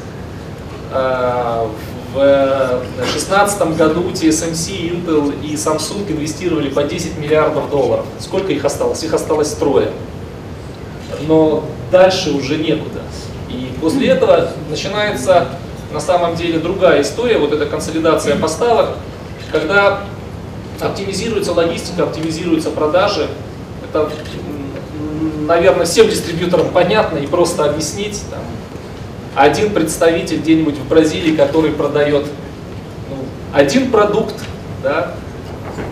Э, 0.93 1.67
в 2.15 2.83
2016 2.97 3.77
году 3.77 4.11
TSMC, 4.11 4.91
Intel 4.91 5.35
и 5.43 5.55
Samsung 5.55 6.11
инвестировали 6.11 6.69
по 6.69 6.83
10 6.83 7.19
миллиардов 7.19 7.71
долларов. 7.71 8.05
Сколько 8.19 8.53
их 8.53 8.65
осталось? 8.65 9.03
Их 9.03 9.15
осталось 9.15 9.53
трое. 9.53 9.89
Но 11.27 11.65
дальше 11.91 12.33
уже 12.33 12.57
некуда. 12.59 13.01
И 13.49 13.73
после 13.81 14.09
этого 14.09 14.51
начинается 14.69 15.49
на 15.93 16.01
самом 16.01 16.37
деле 16.37 16.59
другая 16.59 17.03
история, 17.03 17.39
вот 17.39 17.53
эта 17.53 17.67
консолидация 17.67 18.37
поставок, 18.37 18.97
когда 19.51 20.01
оптимизируется 20.81 21.53
логистика, 21.53 22.05
оптимизируются 22.05 22.71
продажи. 22.71 23.29
Это, 23.85 24.11
наверное, 25.47 25.87
всем 25.87 26.09
дистрибьюторам 26.09 26.71
понятно 26.71 27.19
и 27.19 27.27
просто 27.27 27.65
объяснить. 27.65 28.21
Там, 28.31 28.41
один 29.35 29.71
представитель 29.71 30.39
где-нибудь 30.39 30.77
в 30.77 30.89
Бразилии, 30.89 31.35
который 31.35 31.71
продает 31.71 32.27
ну, 33.09 33.17
один 33.53 33.91
продукт, 33.91 34.35
да, 34.83 35.15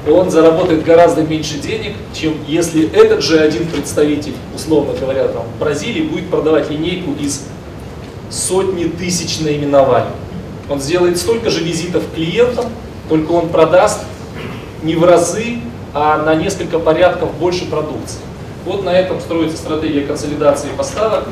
он 0.09 0.30
заработает 0.30 0.85
гораздо 0.85 1.23
меньше 1.23 1.59
денег, 1.59 1.94
чем 2.12 2.35
если 2.47 2.90
этот 2.92 3.23
же 3.23 3.38
один 3.38 3.66
представитель, 3.66 4.35
условно 4.54 4.94
говоря, 4.99 5.28
там, 5.28 5.44
в 5.44 5.59
Бразилии 5.59 6.02
будет 6.02 6.28
продавать 6.28 6.70
линейку 6.70 7.12
из 7.12 7.44
сотни 8.30 8.85
тысяч 8.85 9.40
наименований. 9.40 10.11
Он 10.68 10.80
сделает 10.80 11.18
столько 11.18 11.50
же 11.50 11.62
визитов 11.64 12.04
клиентам, 12.14 12.66
только 13.09 13.32
он 13.32 13.49
продаст 13.49 14.00
не 14.82 14.94
в 14.94 15.04
разы, 15.04 15.59
а 15.92 16.18
на 16.18 16.35
несколько 16.35 16.78
порядков 16.78 17.35
больше 17.35 17.66
продукции. 17.66 18.20
Вот 18.64 18.85
на 18.85 18.90
этом 18.90 19.20
строится 19.20 19.56
стратегия 19.56 20.02
консолидации 20.02 20.68
поставок. 20.76 21.25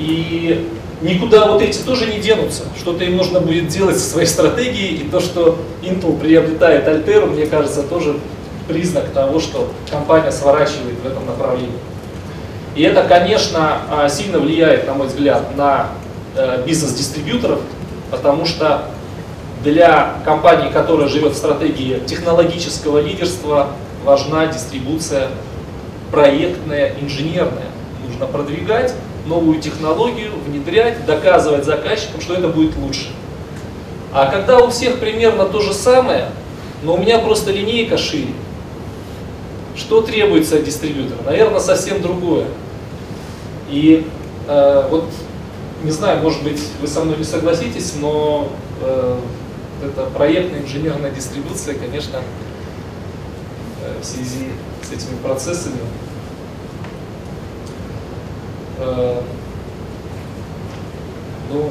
И 0.00 0.66
никуда 1.02 1.46
вот 1.46 1.62
эти 1.62 1.78
тоже 1.78 2.06
не 2.06 2.18
денутся. 2.18 2.64
Что-то 2.78 3.04
им 3.04 3.16
нужно 3.16 3.40
будет 3.40 3.68
делать 3.68 3.98
со 3.98 4.08
своей 4.08 4.26
стратегией, 4.26 4.96
и 4.96 5.08
то, 5.08 5.20
что 5.20 5.58
Intel 5.82 6.18
приобретает 6.18 6.88
Altera, 6.88 7.26
мне 7.26 7.46
кажется, 7.46 7.82
тоже 7.82 8.18
признак 8.66 9.10
того, 9.10 9.40
что 9.40 9.70
компания 9.90 10.32
сворачивает 10.32 10.98
в 11.02 11.06
этом 11.06 11.26
направлении. 11.26 11.78
И 12.74 12.82
это, 12.82 13.02
конечно, 13.02 13.82
а, 13.90 14.08
сильно 14.08 14.38
влияет, 14.38 14.86
на 14.86 14.94
мой 14.94 15.08
взгляд, 15.08 15.56
на 15.56 15.88
э, 16.36 16.62
бизнес 16.64 16.94
дистрибьюторов, 16.94 17.58
потому 18.10 18.46
что 18.46 18.84
для 19.64 20.14
компании, 20.24 20.70
которая 20.70 21.08
живет 21.08 21.32
в 21.32 21.36
стратегии 21.36 22.00
технологического 22.06 23.00
лидерства, 23.00 23.70
важна 24.04 24.46
дистрибуция 24.46 25.28
проектная, 26.12 26.94
инженерная. 27.00 27.66
Нужно 28.06 28.26
продвигать 28.26 28.94
новую 29.26 29.60
технологию, 29.60 30.32
внедрять, 30.46 31.04
доказывать 31.06 31.64
заказчикам, 31.64 32.20
что 32.20 32.34
это 32.34 32.48
будет 32.48 32.76
лучше. 32.76 33.08
А 34.12 34.26
когда 34.26 34.58
у 34.58 34.70
всех 34.70 34.98
примерно 34.98 35.46
то 35.46 35.60
же 35.60 35.72
самое, 35.72 36.30
но 36.82 36.94
у 36.94 36.98
меня 36.98 37.18
просто 37.18 37.52
линейка 37.52 37.96
шире, 37.96 38.32
что 39.76 40.02
требуется 40.02 40.56
от 40.56 40.64
дистрибьютора? 40.64 41.22
Наверное, 41.24 41.60
совсем 41.60 42.02
другое. 42.02 42.46
И 43.70 44.06
э, 44.48 44.88
вот, 44.90 45.04
не 45.84 45.90
знаю, 45.90 46.22
может 46.22 46.42
быть, 46.42 46.60
вы 46.80 46.88
со 46.88 47.02
мной 47.02 47.16
не 47.18 47.24
согласитесь, 47.24 47.94
но 48.00 48.48
э, 48.82 49.18
эта 49.84 50.06
проектная 50.06 50.60
инженерная 50.60 51.10
дистрибуция, 51.10 51.74
конечно, 51.74 52.18
э, 53.82 54.00
в 54.00 54.04
связи 54.04 54.48
с 54.82 54.92
этими 54.92 55.16
процессами 55.22 55.78
э, 58.80 59.20
ну, 61.52 61.70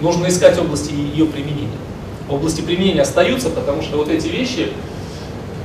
нужно 0.00 0.28
искать 0.28 0.58
области 0.58 0.92
ее 0.92 1.26
применения. 1.26 1.78
Области 2.28 2.60
применения 2.60 3.02
остаются, 3.02 3.50
потому 3.50 3.82
что 3.82 3.96
вот 3.96 4.08
эти 4.08 4.28
вещи, 4.28 4.72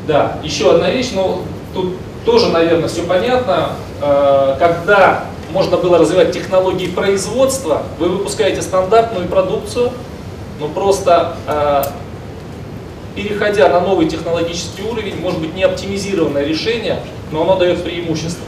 да, 0.07 0.39
еще 0.43 0.73
одна 0.73 0.89
вещь, 0.89 1.11
но 1.13 1.43
тут 1.73 1.93
тоже, 2.25 2.49
наверное, 2.49 2.87
все 2.87 3.03
понятно. 3.03 3.71
Э, 4.01 4.55
когда 4.59 5.25
можно 5.51 5.77
было 5.77 5.97
развивать 5.97 6.31
технологии 6.31 6.87
производства, 6.87 7.83
вы 7.99 8.09
выпускаете 8.09 8.61
стандартную 8.61 9.27
продукцию, 9.27 9.91
но 10.59 10.67
просто 10.67 11.37
э, 11.47 11.83
переходя 13.15 13.69
на 13.69 13.79
новый 13.79 14.07
технологический 14.07 14.83
уровень, 14.83 15.19
может 15.19 15.39
быть 15.39 15.55
не 15.55 15.63
оптимизированное 15.63 16.43
решение, 16.43 16.99
но 17.31 17.41
оно 17.41 17.57
дает 17.57 17.83
преимущество. 17.83 18.45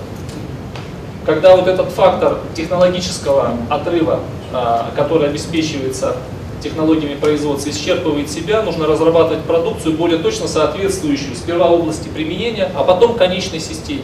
Когда 1.26 1.56
вот 1.56 1.68
этот 1.68 1.90
фактор 1.90 2.40
технологического 2.56 3.58
отрыва, 3.70 4.22
а, 4.52 4.92
который 4.96 5.30
обеспечивается 5.30 6.16
технологиями 6.62 7.16
производства, 7.16 7.70
исчерпывает 7.70 8.30
себя, 8.30 8.62
нужно 8.62 8.88
разрабатывать 8.88 9.44
продукцию 9.44 9.96
более 9.96 10.20
точно 10.20 10.48
соответствующую 10.48 11.36
сперва 11.36 11.70
области 11.70 12.10
применения, 12.10 12.72
а 12.76 12.84
потом 12.84 13.16
конечной 13.16 13.60
системе. 13.60 14.04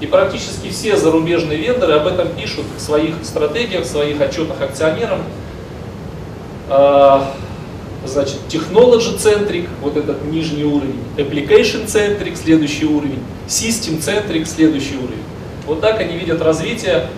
И 0.00 0.06
практически 0.06 0.68
все 0.68 0.96
зарубежные 0.96 1.58
вендоры 1.58 1.94
об 1.94 2.06
этом 2.06 2.28
пишут 2.28 2.66
в 2.76 2.80
своих 2.80 3.14
стратегиях, 3.22 3.84
в 3.84 3.86
своих 3.86 4.20
отчетах 4.20 4.60
акционерам. 4.60 5.20
А, 6.68 7.32
значит, 8.04 8.38
technology-centric, 8.48 9.68
вот 9.80 9.96
этот 9.96 10.24
нижний 10.26 10.64
уровень, 10.64 11.00
application-centric, 11.16 12.36
следующий 12.36 12.84
уровень, 12.84 13.22
system-centric, 13.48 14.44
следующий 14.44 14.96
уровень. 14.96 15.22
Вот 15.66 15.80
так 15.80 16.00
они 16.00 16.16
видят 16.16 16.40
развитие, 16.42 17.08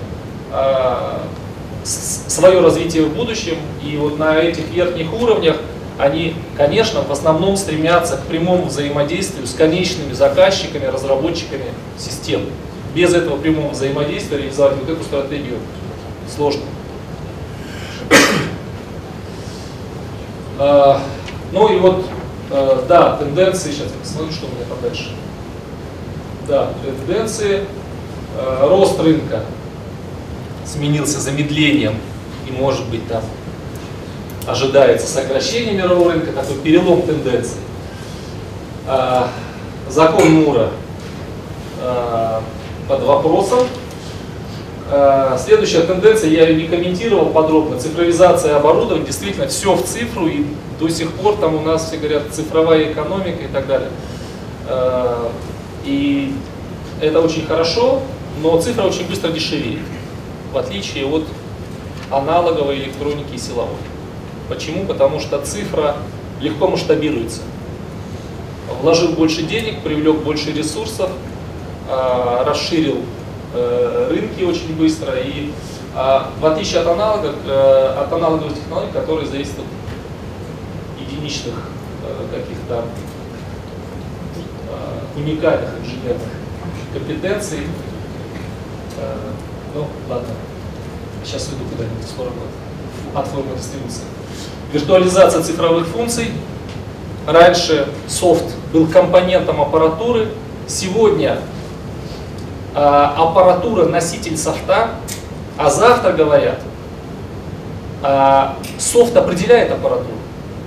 а, 0.51 1.23
свое 1.85 2.61
развитие 2.61 3.05
в 3.05 3.15
будущем, 3.15 3.57
и 3.83 3.97
вот 3.97 4.19
на 4.19 4.39
этих 4.39 4.69
верхних 4.71 5.13
уровнях 5.13 5.57
они, 5.99 6.35
конечно, 6.57 7.03
в 7.03 7.11
основном 7.11 7.57
стремятся 7.57 8.17
к 8.17 8.23
прямому 8.23 8.67
взаимодействию 8.67 9.47
с 9.47 9.55
конечными 9.55 10.13
заказчиками, 10.13 10.87
разработчиками 10.87 11.67
систем. 11.99 12.43
Без 12.95 13.13
этого 13.15 13.37
прямого 13.37 13.71
взаимодействия 13.71 14.39
реализовать 14.39 14.77
вот 14.77 14.89
эту 14.89 15.03
стратегию 15.03 15.59
сложно. 16.35 16.63
А, 20.59 21.01
ну 21.53 21.73
и 21.73 21.79
вот, 21.79 22.07
а, 22.51 22.85
да, 22.89 23.17
тенденции, 23.17 23.71
сейчас 23.71 23.89
я 23.89 24.01
посмотрю, 24.01 24.33
что 24.33 24.47
у 24.47 24.51
меня 24.51 24.65
там 24.69 24.79
дальше. 24.83 25.11
Да, 26.49 26.73
тенденции, 26.83 27.65
рост 28.63 29.01
рынка 29.01 29.43
сменился 30.65 31.21
замедлением 31.21 31.95
и 32.49 32.53
может 32.53 32.87
быть 32.89 33.07
там 33.09 33.23
ожидается 34.47 35.07
сокращение 35.07 35.75
мирового 35.75 36.13
рынка, 36.13 36.33
такой 36.33 36.57
перелом 36.57 37.03
тенденций. 37.03 37.59
Закон 39.89 40.33
Мура 40.33 40.71
под 42.89 43.03
вопросом. 43.03 43.67
Э, 44.91 45.37
следующая 45.39 45.83
тенденция, 45.83 46.31
я 46.31 46.49
ее 46.49 46.63
не 46.63 46.67
комментировал 46.67 47.27
подробно, 47.27 47.79
цифровизация 47.79 48.57
оборудования, 48.57 49.05
действительно 49.05 49.47
все 49.47 49.75
в 49.75 49.85
цифру, 49.85 50.27
и 50.27 50.47
до 50.81 50.89
сих 50.89 51.13
пор 51.13 51.37
там 51.37 51.57
у 51.57 51.61
нас 51.61 51.89
все 51.89 51.99
говорят 51.99 52.23
цифровая 52.33 52.91
экономика 52.91 53.45
и 53.45 53.49
так 53.49 53.67
далее. 53.67 53.91
Э, 54.67 55.29
и 55.85 56.35
это 57.03 57.21
очень 57.21 57.45
хорошо, 57.45 58.01
но 58.43 58.61
цифра 58.61 58.85
очень 58.85 59.09
быстро 59.09 59.31
дешевеет, 59.31 59.81
в 60.53 60.59
отличие 60.59 61.07
от 61.07 61.25
аналоговой 62.11 62.79
электроники 62.79 63.35
и 63.35 63.39
силовой. 63.39 63.77
Почему? 64.49 64.87
Потому 64.87 65.21
что 65.21 65.41
цифра 65.43 65.97
легко 66.41 66.69
масштабируется. 66.69 67.43
Вложил 68.83 69.13
больше 69.13 69.43
денег, 69.43 69.83
привлек 69.83 70.19
больше 70.19 70.53
ресурсов, 70.53 71.11
э, 71.89 72.45
расширил 72.45 72.99
Э, 73.55 74.09
рынки 74.11 74.43
очень 74.43 74.77
быстро. 74.77 75.15
И 75.19 75.53
а, 75.95 76.31
в 76.39 76.45
отличие 76.45 76.81
от 76.81 76.87
аналогов, 76.87 77.35
э, 77.47 77.95
от 77.99 78.13
аналоговых 78.13 78.55
технологий, 78.55 78.93
которые 78.93 79.27
зависят 79.27 79.59
от 79.59 81.01
единичных 81.01 81.55
э, 82.05 82.27
каких-то 82.31 82.85
уникальных 85.17 85.71
инженерных 85.81 86.29
компетенций. 86.93 87.61
Ну, 89.75 89.87
ладно, 90.09 90.29
сейчас 91.25 91.49
уйду 91.49 91.65
куда-нибудь, 91.71 92.09
скоро 92.09 92.29
будет 92.29 93.15
от 93.15 93.27
формы 93.27 93.57
дистрибуции. 93.57 94.03
Виртуализация 94.73 95.43
цифровых 95.43 95.87
функций. 95.87 96.33
Раньше 97.27 97.89
софт 98.07 98.45
был 98.73 98.87
компонентом 98.87 99.61
аппаратуры, 99.61 100.29
сегодня 100.67 101.39
Э, 102.75 103.09
аппаратура, 103.17 103.87
носитель 103.87 104.37
софта, 104.37 104.91
а 105.57 105.69
завтра 105.69 106.13
говорят, 106.13 106.61
э, 108.05 108.43
софт 108.79 109.17
определяет 109.17 109.73
аппаратуру. 109.73 110.15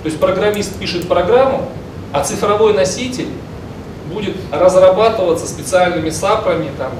То 0.02 0.08
есть 0.08 0.20
программист 0.20 0.74
пишет 0.78 1.08
программу, 1.08 1.70
а 2.12 2.22
цифровой 2.22 2.74
носитель 2.74 3.28
будет 4.12 4.36
разрабатываться 4.50 5.46
специальными 5.46 6.10
сапрами, 6.10 6.70
там, 6.76 6.90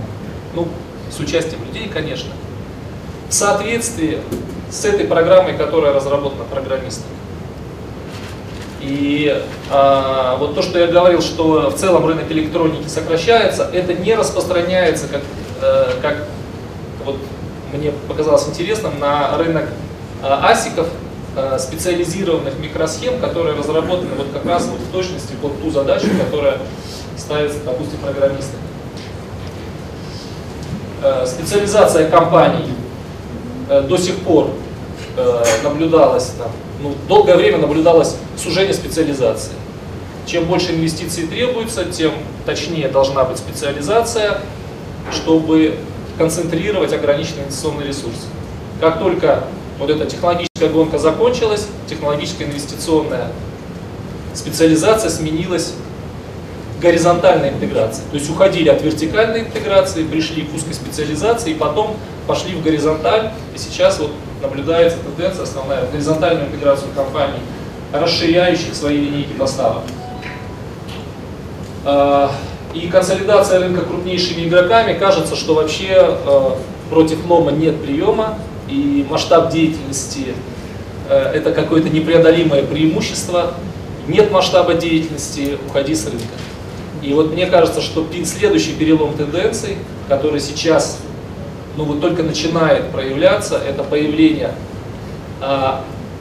ну, 0.55 0.69
с 1.15 1.21
участием 1.21 1.65
людей, 1.67 1.89
конечно, 1.89 2.31
в 3.29 3.35
соответствии 3.35 4.19
с 4.71 4.85
этой 4.85 5.07
программой, 5.07 5.57
которая 5.57 5.93
разработана 5.93 6.45
программистом. 6.45 7.07
И 8.81 9.41
а, 9.71 10.37
вот 10.37 10.55
то, 10.55 10.63
что 10.63 10.79
я 10.79 10.89
говорил, 10.89 11.23
что 11.23 11.71
в 11.71 11.79
целом 11.79 12.05
рынок 12.07 12.31
электроники 12.31 12.89
сокращается, 12.89 13.69
это 13.73 13.95
не 13.95 14.15
распространяется, 14.15 15.07
как, 15.07 15.21
э, 15.61 15.93
как 16.03 16.27
вот 17.05 17.17
мне 17.73 17.93
показалось 18.09 18.49
интересным, 18.49 18.99
на 18.99 19.37
рынок 19.39 19.67
э, 20.23 20.27
асиков, 20.27 20.89
э, 21.37 21.59
специализированных 21.61 22.59
микросхем, 22.59 23.21
которые 23.21 23.57
разработаны 23.57 24.15
вот 24.17 24.29
как 24.33 24.45
раз 24.47 24.67
вот 24.67 24.81
в 24.81 24.91
точности 24.91 25.35
под 25.41 25.61
ту 25.63 25.71
задачу, 25.71 26.09
которая 26.25 26.59
ставится, 27.17 27.59
допустим, 27.65 27.99
программистами. 27.99 28.72
Э, 31.03 31.27
специализация 31.27 32.09
компаний 32.09 32.73
э, 33.69 33.83
до 33.83 33.97
сих 33.97 34.19
пор 34.19 34.51
э, 35.17 35.45
наблюдалась 35.65 36.33
ну, 36.81 36.95
долгое 37.09 37.37
время 37.37 37.59
наблюдалось 37.59 38.17
сужение 38.37 38.73
специализации. 38.73 39.53
Чем 40.27 40.45
больше 40.45 40.73
инвестиций 40.73 41.27
требуется, 41.27 41.85
тем 41.87 42.13
точнее 42.47 42.87
должна 42.89 43.25
быть 43.25 43.39
специализация, 43.39 44.39
чтобы 45.11 45.77
концентрировать 46.19 46.93
ограниченный 46.93 47.45
инвестиционный 47.45 47.87
ресурс. 47.87 48.27
Как 48.81 49.01
только 49.01 49.45
вот 49.79 49.91
эта 49.91 50.07
технологическая 50.07 50.69
гонка 50.69 50.99
закончилась, 50.99 51.67
технологическая 51.89 52.45
инвестиционная 52.45 53.29
специализация 54.35 55.11
сменилась 55.11 55.75
горизонтальной 56.83 57.51
интеграцией. 57.51 58.07
То 58.11 58.17
есть 58.17 58.29
уходили 58.29 58.69
от 58.69 58.83
вертикальной 58.83 59.41
интеграции, 59.41 60.05
пришли 60.05 60.43
к 60.43 60.55
узкой 60.55 60.75
специализации, 60.75 61.53
и 61.53 61.55
потом 61.55 61.97
пошли 62.27 62.55
в 62.55 62.63
горизонталь, 62.63 63.31
и 63.55 63.59
сейчас 63.59 63.99
вот 64.01 64.11
наблюдается 64.43 64.99
тенденция 64.99 65.45
основная 65.45 65.87
в 65.87 65.93
горизонтальную 65.93 66.49
интеграцию 66.49 66.91
компаний, 66.95 67.39
расширяющих 67.93 68.75
свои 68.75 68.99
линейки 68.99 69.33
поставок. 69.33 69.85
А, 71.85 72.33
и 72.75 72.89
консолидация 72.89 73.61
рынка 73.61 73.83
крупнейшими 73.83 74.47
игроками, 74.47 74.99
кажется, 74.99 75.37
что 75.37 75.55
вообще 75.55 75.97
а, 75.99 76.59
против 76.91 77.25
лома 77.27 77.53
нет 77.53 77.81
приема, 77.83 78.39
и 78.69 79.07
масштаб 79.09 79.51
деятельности 79.51 80.35
а, 81.09 81.33
это 81.33 81.53
какое-то 81.53 81.89
непреодолимое 81.89 82.65
преимущество. 82.65 83.55
Нет 84.09 84.33
масштаба 84.33 84.75
деятельности, 84.75 85.59
уходи 85.69 85.95
с 85.95 86.07
рынка. 86.07 86.27
И 87.03 87.13
вот 87.15 87.33
мне 87.33 87.47
кажется, 87.47 87.81
что 87.81 88.07
следующий 88.25 88.75
перелом 88.75 89.15
тенденций, 89.15 89.77
который 90.09 90.41
сейчас 90.41 91.01
ну, 91.77 91.85
вот 91.85 92.01
только 92.01 92.23
начинает 92.23 92.91
проявляться, 92.91 93.59
это 93.59 93.83
появление 93.83 94.53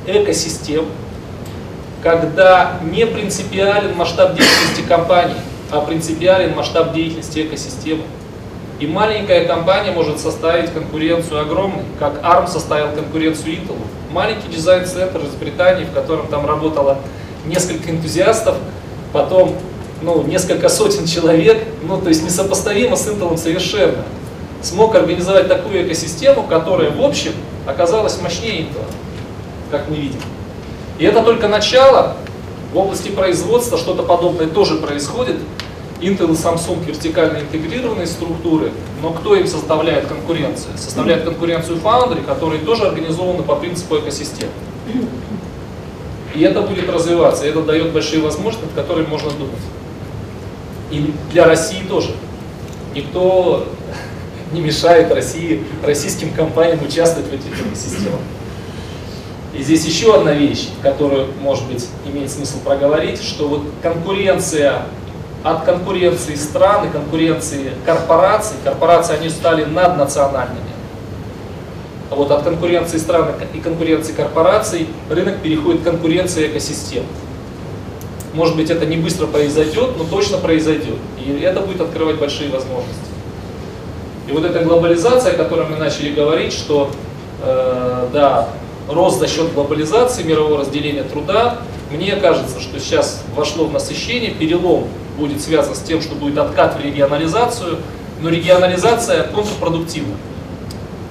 экосистем, 0.07 0.85
когда 2.01 2.79
не 2.83 3.05
принципиален 3.05 3.95
масштаб 3.95 4.35
деятельности 4.35 4.81
компании, 4.87 5.35
а 5.69 5.81
принципиален 5.81 6.55
масштаб 6.55 6.93
деятельности 6.93 7.45
экосистемы. 7.45 8.03
И 8.79 8.87
маленькая 8.87 9.45
компания 9.45 9.91
может 9.91 10.19
составить 10.19 10.73
конкуренцию 10.73 11.41
огромной, 11.41 11.83
как 11.99 12.23
ARM 12.23 12.47
составил 12.47 12.87
конкуренцию 12.95 13.53
Intel. 13.53 13.77
Маленький 14.09 14.47
дизайн-центр 14.49 15.19
из 15.19 15.35
Британии, 15.35 15.85
в 15.85 15.93
котором 15.93 16.27
там 16.27 16.47
работало 16.47 16.97
несколько 17.45 17.91
энтузиастов, 17.91 18.55
потом 19.13 19.55
ну, 20.01 20.23
несколько 20.23 20.69
сотен 20.69 21.05
человек, 21.05 21.63
ну, 21.83 21.99
то 22.01 22.09
есть 22.09 22.23
несопоставимо 22.23 22.95
с 22.95 23.07
Intel 23.07 23.37
совершенно, 23.37 24.03
смог 24.61 24.95
организовать 24.95 25.47
такую 25.47 25.85
экосистему, 25.85 26.43
которая, 26.43 26.91
в 26.91 27.01
общем, 27.01 27.33
оказалась 27.65 28.19
мощнее 28.21 28.61
Intel, 28.61 28.85
как 29.69 29.89
мы 29.89 29.95
видим. 29.95 30.21
И 30.97 31.05
это 31.05 31.21
только 31.23 31.47
начало. 31.47 32.15
В 32.73 32.77
области 32.77 33.09
производства 33.09 33.77
что-то 33.77 34.03
подобное 34.03 34.47
тоже 34.47 34.75
происходит. 34.75 35.37
Intel 35.99 36.31
и 36.31 36.35
Samsung 36.35 36.83
вертикально 36.85 37.39
интегрированные 37.39 38.07
структуры, 38.07 38.71
но 39.03 39.11
кто 39.11 39.35
им 39.35 39.45
составляет 39.45 40.07
конкуренцию? 40.07 40.75
Составляет 40.75 41.23
конкуренцию 41.23 41.77
Foundry, 41.77 42.25
которые 42.25 42.61
тоже 42.61 42.87
организованы 42.87 43.43
по 43.43 43.55
принципу 43.55 43.97
экосистемы. 43.97 44.51
И 46.33 46.41
это 46.41 46.61
будет 46.61 46.89
развиваться, 46.89 47.45
и 47.45 47.49
это 47.49 47.61
дает 47.61 47.91
большие 47.91 48.21
возможности, 48.21 48.65
над 48.65 48.73
которыми 48.73 49.07
можно 49.07 49.29
думать. 49.29 49.59
И 50.91 51.13
для 51.31 51.45
России 51.45 51.83
тоже. 51.87 52.11
Никто 52.93 53.67
не 54.51 54.61
мешает 54.61 55.11
России, 55.11 55.63
российским 55.83 56.31
компаниям 56.33 56.83
участвовать 56.83 57.29
в 57.29 57.33
этих 57.33 57.65
экосистемах. 57.65 58.19
И 59.53 59.63
здесь 59.63 59.85
еще 59.85 60.15
одна 60.15 60.33
вещь, 60.33 60.69
которую, 60.81 61.27
может 61.41 61.65
быть, 61.67 61.87
имеет 62.05 62.31
смысл 62.31 62.59
проговорить, 62.59 63.21
что 63.21 63.47
вот 63.47 63.61
конкуренция 63.81 64.83
от 65.43 65.63
конкуренции 65.63 66.35
стран 66.35 66.87
и 66.87 66.91
конкуренции 66.91 67.71
корпораций, 67.85 68.57
корпорации 68.63 69.15
они 69.15 69.29
стали 69.29 69.65
наднациональными. 69.65 70.71
А 72.09 72.15
вот 72.15 72.29
от 72.31 72.43
конкуренции 72.43 72.97
стран 72.97 73.31
и 73.53 73.59
конкуренции 73.59 74.13
корпораций 74.13 74.87
рынок 75.09 75.39
переходит 75.39 75.81
к 75.81 75.83
конкуренции 75.85 76.47
экосистем. 76.47 77.03
Может 78.33 78.55
быть, 78.55 78.69
это 78.69 78.85
не 78.85 78.97
быстро 78.97 79.27
произойдет, 79.27 79.97
но 79.97 80.05
точно 80.05 80.37
произойдет. 80.37 80.97
И 81.23 81.41
это 81.41 81.59
будет 81.61 81.81
открывать 81.81 82.17
большие 82.17 82.49
возможности. 82.49 83.11
И 84.29 84.31
вот 84.31 84.45
эта 84.45 84.63
глобализация, 84.63 85.33
о 85.33 85.35
которой 85.35 85.67
мы 85.67 85.75
начали 85.75 86.13
говорить, 86.13 86.53
что 86.53 86.89
э, 87.43 88.07
да, 88.13 88.47
рост 88.87 89.19
за 89.19 89.27
счет 89.27 89.53
глобализации, 89.53 90.23
мирового 90.23 90.61
разделения 90.61 91.03
труда, 91.03 91.59
мне 91.91 92.15
кажется, 92.15 92.61
что 92.61 92.79
сейчас 92.79 93.21
вошло 93.35 93.65
в 93.65 93.73
насыщение, 93.73 94.31
перелом 94.31 94.87
будет 95.17 95.41
связан 95.41 95.75
с 95.75 95.79
тем, 95.79 96.01
что 96.01 96.15
будет 96.15 96.37
откат 96.37 96.77
в 96.79 96.81
регионализацию, 96.81 97.79
но 98.21 98.29
регионализация 98.29 99.23
контрпродуктивна. 99.23 100.15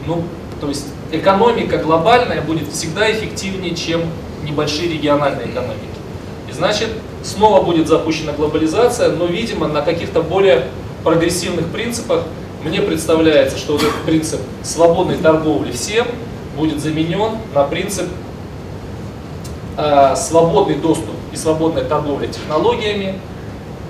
Ну, 0.07 0.25
то 0.61 0.69
есть 0.69 0.87
экономика 1.13 1.77
глобальная 1.77 2.41
будет 2.41 2.73
всегда 2.73 3.11
эффективнее, 3.11 3.75
чем 3.75 4.03
небольшие 4.43 4.91
региональные 4.91 5.51
экономики. 5.51 5.81
И 6.49 6.53
значит, 6.53 6.89
снова 7.23 7.63
будет 7.63 7.89
запущена 7.89 8.33
глобализация, 8.33 9.11
но, 9.11 9.27
видимо, 9.27 9.69
на 9.69 9.83
каких-то 9.83 10.23
более 10.23 10.67
прогрессивных 11.05 11.67
принципах. 11.67 12.25
Мне 12.63 12.83
представляется, 12.83 13.57
что 13.57 13.73
вот 13.75 13.83
этот 13.83 14.03
принцип 14.05 14.41
свободной 14.63 15.17
торговли 15.17 15.73
всем– 15.73 16.07
будет 16.57 16.81
заменен 16.81 17.39
на 17.55 17.65
принцип 17.65 18.07
э, 19.77 20.15
свободный 20.17 20.77
доступ 20.77 21.15
и 21.33 21.37
свободная 21.37 21.85
торговля 21.85 22.27
технологиями 22.27 23.19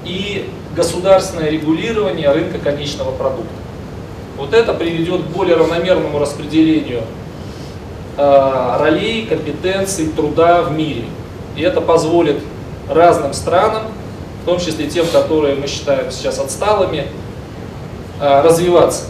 и 0.05 0.49
государственное 0.77 1.51
регулирование 1.51 2.31
рынка 2.31 2.59
конечного 2.59 3.13
продукта. 3.13 3.53
Вот 4.37 4.55
это 4.55 4.73
приведет 4.73 5.23
к 5.25 5.27
более 5.27 5.57
равномерному 5.57 6.19
распределению 6.19 7.03
э, 8.17 8.77
ролей, 8.79 9.27
компетенций, 9.27 10.09
труда 10.09 10.63
в 10.63 10.73
мире. 10.73 11.05
И 11.57 11.63
это 11.63 11.81
позволит 11.81 12.41
разным 12.91 13.33
странам, 13.33 13.85
в 14.43 14.47
том 14.47 14.59
числе 14.59 14.89
тем, 14.89 15.07
которые 15.07 15.55
мы 15.55 15.67
считаем 15.67 16.11
сейчас 16.11 16.39
отсталыми, 16.39 17.07
э, 18.21 18.41
развиваться. 18.43 19.05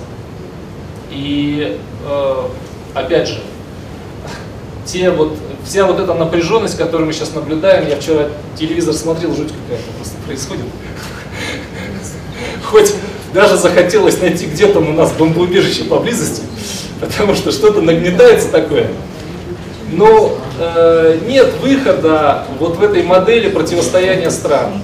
И 1.11 1.79
э, 2.07 2.35
опять 2.95 3.29
же, 3.29 3.40
те 4.85 5.11
вот, 5.11 5.37
вся 5.64 5.87
вот 5.87 6.01
эта 6.01 6.14
напряженность, 6.14 6.77
которую 6.77 7.07
мы 7.07 7.12
сейчас 7.12 7.35
наблюдаем, 7.35 7.88
я 7.88 7.97
вчера 7.97 8.29
телевизор 8.59 8.95
смотрел, 8.95 9.35
жуть 9.35 9.53
какая-то 9.53 9.90
просто 9.97 10.16
происходит. 10.27 10.64
Хоть 12.64 12.95
даже 13.33 13.57
захотелось 13.57 14.21
найти 14.21 14.47
где-то 14.47 14.81
у 14.81 14.93
нас 14.93 15.12
бомбоубежище 15.12 15.85
поблизости, 15.85 16.43
потому 17.01 17.35
что 17.35 17.53
что-то 17.53 17.81
нагнетается 17.81 18.49
такое. 18.49 18.88
Но 19.92 20.38
э, 20.59 21.18
нет 21.26 21.53
выхода 21.61 22.44
вот 22.59 22.76
в 22.76 22.83
этой 22.83 23.03
модели 23.03 23.48
противостояния 23.48 24.31
стран. 24.31 24.81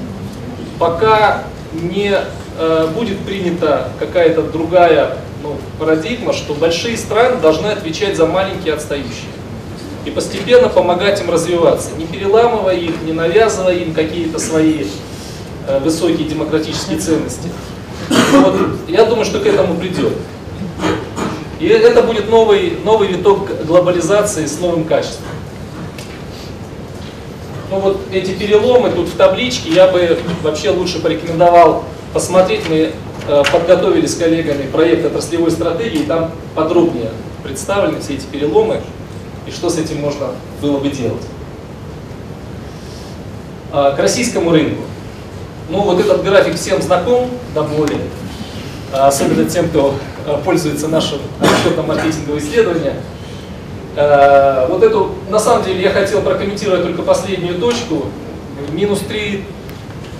Пока 0.78 1.44
не 1.72 2.12
э, 2.58 2.88
будет 2.94 3.18
принята 3.20 3.88
какая-то 4.00 4.42
другая 4.42 5.16
ну, 5.42 5.56
парадигма, 5.78 6.32
что 6.32 6.54
большие 6.54 6.96
страны 6.96 7.36
должны 7.40 7.68
отвечать 7.68 8.16
за 8.16 8.26
маленькие 8.26 8.74
отстающие. 8.74 9.30
И 10.04 10.10
постепенно 10.10 10.68
помогать 10.68 11.20
им 11.20 11.30
развиваться, 11.30 11.90
не 11.96 12.06
переламывая 12.06 12.76
их, 12.76 13.02
не 13.02 13.12
навязывая 13.12 13.74
им 13.74 13.94
какие-то 13.94 14.38
свои 14.38 14.86
э, 15.68 15.78
высокие 15.80 16.28
демократические 16.28 16.98
ценности. 16.98 17.48
вот, 18.32 18.56
я 18.88 19.04
думаю, 19.04 19.24
что 19.24 19.38
к 19.40 19.46
этому 19.46 19.74
придет. 19.74 20.12
И 21.58 21.66
это 21.66 22.02
будет 22.02 22.28
новый, 22.28 22.78
новый 22.84 23.08
виток 23.08 23.64
глобализации 23.66 24.46
с 24.46 24.58
новым 24.60 24.84
качеством. 24.84 25.26
Ну 27.70 27.80
вот 27.80 28.00
эти 28.12 28.32
переломы 28.32 28.90
тут 28.90 29.08
в 29.08 29.16
табличке 29.16 29.70
я 29.70 29.88
бы 29.88 30.18
вообще 30.42 30.70
лучше 30.70 31.00
порекомендовал 31.00 31.84
посмотреть. 32.12 32.68
Мы 32.68 32.92
Э, 33.28 33.42
подготовили 33.50 34.06
с 34.06 34.14
коллегами 34.14 34.70
проект 34.70 35.04
отраслевой 35.04 35.50
стратегии, 35.50 36.04
там 36.04 36.30
подробнее 36.54 37.10
представлены 37.42 38.00
все 38.00 38.14
эти 38.14 38.24
переломы 38.26 38.80
и 39.48 39.50
что 39.50 39.68
с 39.68 39.78
этим 39.78 40.00
можно 40.00 40.28
было 40.62 40.78
бы 40.78 40.88
делать. 40.90 41.22
А, 43.72 43.96
к 43.96 43.98
российскому 43.98 44.52
рынку. 44.52 44.82
Ну 45.70 45.80
вот 45.80 45.98
этот 45.98 46.22
график 46.22 46.54
всем 46.54 46.80
знаком 46.80 47.28
до 47.52 47.64
боли, 47.64 47.96
а, 48.92 49.08
особенно 49.08 49.44
тем, 49.44 49.68
кто 49.70 49.96
пользуется 50.44 50.88
нашим 50.88 51.18
расчетом 51.40 51.86
маркетингового 51.86 52.38
исследования. 52.38 52.94
Вот 54.68 54.82
эту, 54.82 55.14
на 55.30 55.38
самом 55.38 55.64
деле, 55.64 55.82
я 55.82 55.90
хотел 55.90 56.20
прокомментировать 56.20 56.82
только 56.82 57.02
последнюю 57.02 57.58
точку. 57.58 58.06
Минус 58.72 59.00
3 59.00 59.44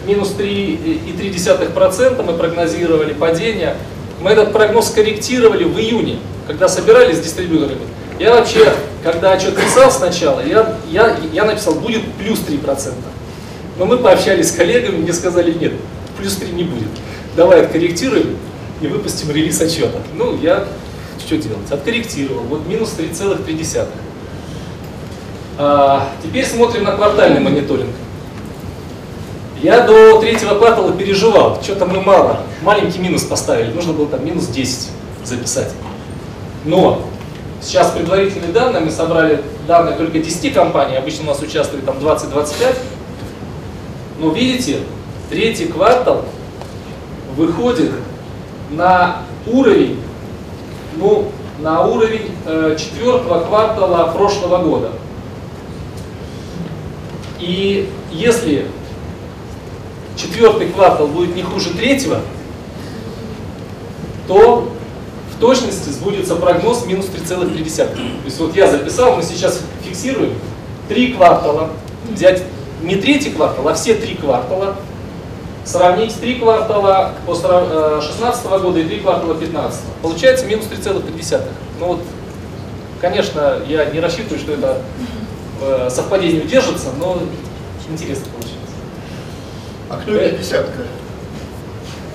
минус 0.07 0.35
3,3% 0.39 2.23
мы 2.23 2.33
прогнозировали 2.35 3.13
падение. 3.13 3.77
Мы 4.21 4.31
этот 4.31 4.53
прогноз 4.53 4.91
корректировали 4.91 5.65
в 5.65 5.79
июне, 5.79 6.19
когда 6.47 6.69
собирались 6.69 7.19
с 7.19 7.21
дистрибьюторами. 7.21 7.81
Я 8.19 8.35
вообще, 8.35 8.73
когда 9.03 9.33
отчет 9.33 9.57
писал 9.57 9.91
сначала, 9.91 10.41
я, 10.41 10.77
я, 10.89 11.17
я 11.33 11.45
написал, 11.45 11.75
будет 11.75 12.03
плюс 12.15 12.41
3%. 12.41 12.95
Но 13.79 13.85
мы 13.85 13.99
пообщались 13.99 14.49
с 14.49 14.53
коллегами, 14.53 14.97
мне 14.97 15.13
сказали, 15.13 15.53
нет, 15.53 15.75
плюс 16.19 16.37
3 16.37 16.51
не 16.53 16.65
будет. 16.65 16.89
Давай 17.37 17.63
откорректируем 17.63 18.39
и 18.81 18.87
выпустим 18.87 19.31
релиз 19.31 19.61
отчета. 19.61 19.99
Ну, 20.15 20.39
я 20.39 20.65
что 21.19 21.37
делать? 21.37 21.71
Откорректировал. 21.71 22.43
Вот 22.43 22.67
минус 22.67 22.95
3,3. 22.99 23.87
А, 25.59 26.09
теперь 26.23 26.45
смотрим 26.45 26.85
на 26.85 26.93
квартальный 26.93 27.41
мониторинг. 27.41 27.91
Я 29.63 29.87
до 29.87 30.21
третьего 30.21 30.59
квартала 30.59 30.93
переживал, 30.93 31.61
что-то 31.63 31.87
мы 31.87 32.03
мало, 32.03 32.43
маленький 32.63 32.99
минус 32.99 33.23
поставили, 33.25 33.73
нужно 33.73 33.95
было 33.95 34.07
там 34.07 34.25
минус 34.25 34.49
10 34.49 34.91
записать. 35.25 35.73
Но 36.67 37.03
Сейчас 37.67 37.91
предварительные 37.91 38.53
данные, 38.53 38.83
мы 38.83 38.91
собрали 38.91 39.43
данные 39.67 39.97
только 39.97 40.19
10 40.19 40.53
компаний, 40.53 40.97
обычно 40.97 41.25
у 41.25 41.27
нас 41.27 41.41
участвует 41.41 41.85
там 41.85 41.97
20-25. 41.99 42.77
Но 44.21 44.31
видите, 44.31 44.81
третий 45.31 45.67
квартал 45.67 46.25
выходит 47.35 47.93
на 48.71 49.23
уровень, 49.47 50.01
ну, 50.97 51.31
на 51.61 51.87
уровень 51.87 52.31
э, 52.45 52.77
четвертого 52.79 53.45
квартала 53.45 54.13
прошлого 54.13 54.63
года. 54.63 54.93
И 57.39 57.91
если 58.13 58.67
четвертый 60.17 60.69
квартал 60.69 61.07
будет 61.09 61.35
не 61.37 61.43
хуже 61.43 61.71
третьего, 61.71 62.21
то 64.27 64.69
в 65.35 65.41
точности 65.41 65.91
сбудется 65.91 66.35
прогноз 66.37 66.87
минус 66.87 67.07
3,3. 67.07 67.87
То 67.87 67.99
есть 68.25 68.41
вот 68.41 68.57
я 68.57 68.71
записал, 68.71 69.17
мы 69.17 69.23
сейчас 69.23 69.61
фиксируем 69.85 70.33
три 70.89 71.13
квартала, 71.13 71.71
взять 72.11 72.43
не 72.83 72.97
третий 72.97 73.31
квартал, 73.31 73.69
а 73.69 73.75
все 73.75 73.95
три 73.95 74.15
квартала, 74.15 74.77
сравнить 75.67 76.19
три 76.21 76.37
квартала 76.37 77.13
по 77.27 77.35
16 77.35 78.45
э, 78.45 78.59
года 78.61 78.79
и 78.79 78.85
три 78.85 79.01
квартала 79.01 79.35
15. 79.35 79.81
Получается 80.01 80.47
минус 80.47 80.67
3,3. 80.67 81.43
Ну 81.81 81.87
вот, 81.87 82.01
конечно, 83.01 83.59
я 83.67 83.87
не 83.87 84.01
рассчитываю, 84.01 84.39
что 84.39 84.53
это 84.53 84.79
э, 85.61 85.89
совпадение 85.91 86.43
удержится, 86.43 86.91
но 86.99 87.19
интересно 87.91 88.27
получается. 88.33 88.57
А 89.91 89.97
кто 89.99 90.13
это 90.13 90.39
десятка? 90.39 90.83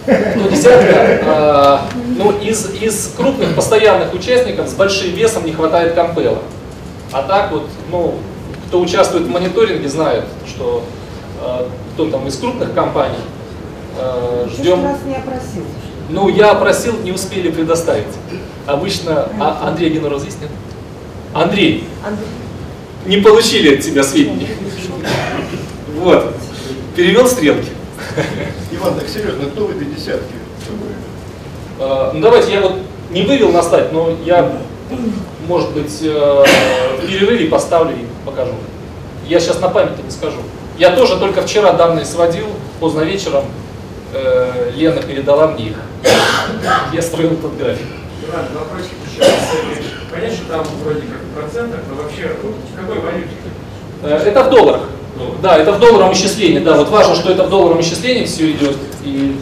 Ну, 0.07 0.49
десятка, 0.49 1.19
а, 1.27 1.87
ну, 2.17 2.31
из, 2.39 2.73
из 2.81 3.13
крупных 3.15 3.55
постоянных 3.55 4.11
участников 4.15 4.67
с 4.67 4.73
большим 4.73 5.11
весом 5.11 5.45
не 5.45 5.51
хватает 5.51 5.93
Кампела. 5.93 6.39
А 7.11 7.21
так 7.21 7.51
вот, 7.51 7.69
ну, 7.91 8.15
кто 8.67 8.81
участвует 8.81 9.25
в 9.25 9.29
мониторинге, 9.29 9.87
знает, 9.87 10.23
что 10.47 10.83
кто 11.93 12.09
там 12.09 12.27
из 12.27 12.37
крупных 12.37 12.73
компаний, 12.73 13.17
а, 14.01 14.47
ждем... 14.49 14.81
Ты 15.03 15.09
не 15.09 15.15
опросил. 15.15 15.63
Ну, 16.09 16.27
я 16.27 16.51
опросил, 16.51 16.97
не 17.03 17.11
успели 17.11 17.51
предоставить. 17.51 18.07
Обычно... 18.65 19.29
А, 19.39 19.67
Андрей 19.67 19.91
Генеров 19.91 20.21
здесь 20.21 20.37
нет? 20.41 20.49
Андрей, 21.33 21.85
Андрей, 22.05 22.27
не 23.05 23.17
получили 23.17 23.75
от 23.75 23.81
тебя 23.81 24.03
сведения. 24.03 24.49
Вот. 25.97 26.35
Перевел 26.95 27.27
стрелки. 27.27 27.69
Иван, 28.71 28.95
так 28.95 29.07
серьезно, 29.07 29.45
кто 29.45 29.67
в 29.67 29.71
этой 29.71 29.85
десятке? 29.85 30.33
А, 31.79 32.11
ну 32.13 32.21
давайте 32.21 32.53
я 32.53 32.61
вот 32.61 32.73
не 33.11 33.23
вывел 33.23 33.51
на 33.51 33.61
слайд, 33.61 33.93
но 33.93 34.15
я, 34.25 34.51
может 35.47 35.71
быть, 35.71 35.99
э, 36.01 36.43
в 37.01 37.07
перерыве 37.07 37.47
поставлю 37.47 37.93
и 37.95 38.05
покажу. 38.25 38.53
Я 39.27 39.39
сейчас 39.39 39.61
на 39.61 39.69
памяти 39.69 40.01
не 40.03 40.11
скажу. 40.11 40.37
Я 40.77 40.95
тоже 40.95 41.17
только 41.17 41.41
вчера 41.41 41.73
данные 41.73 42.05
сводил, 42.05 42.47
поздно 42.79 43.01
вечером 43.01 43.45
э, 44.13 44.71
Лена 44.75 45.01
передала 45.01 45.47
мне 45.47 45.69
их. 45.69 45.77
Я 46.93 47.01
строил 47.01 47.33
этот 47.33 47.57
график. 47.57 47.87
Иван, 48.27 48.45
вопросик 48.53 48.91
еще. 49.05 49.29
Понятно, 50.11 50.35
что 50.35 50.45
там 50.47 50.65
вроде 50.83 51.01
как 51.01 51.21
в 51.21 51.33
процентах, 51.33 51.79
но 51.89 52.03
вообще 52.03 52.31
ну, 52.43 52.51
в 52.51 52.79
какой 52.79 52.99
валюте? 52.99 53.29
Э, 54.03 54.17
это 54.25 54.43
в 54.43 54.49
долларах. 54.49 54.81
Да, 55.41 55.57
это 55.57 55.73
в 55.73 55.79
долларовом 55.79 56.13
исчислении. 56.13 56.59
Да, 56.59 56.75
вот 56.75 56.89
важно, 56.89 57.15
что 57.15 57.31
это 57.31 57.43
в 57.43 57.49
долларовом 57.49 57.81
исчислении 57.81 58.25
все 58.25 58.51
идет. 58.51 58.77
И, 59.03 59.35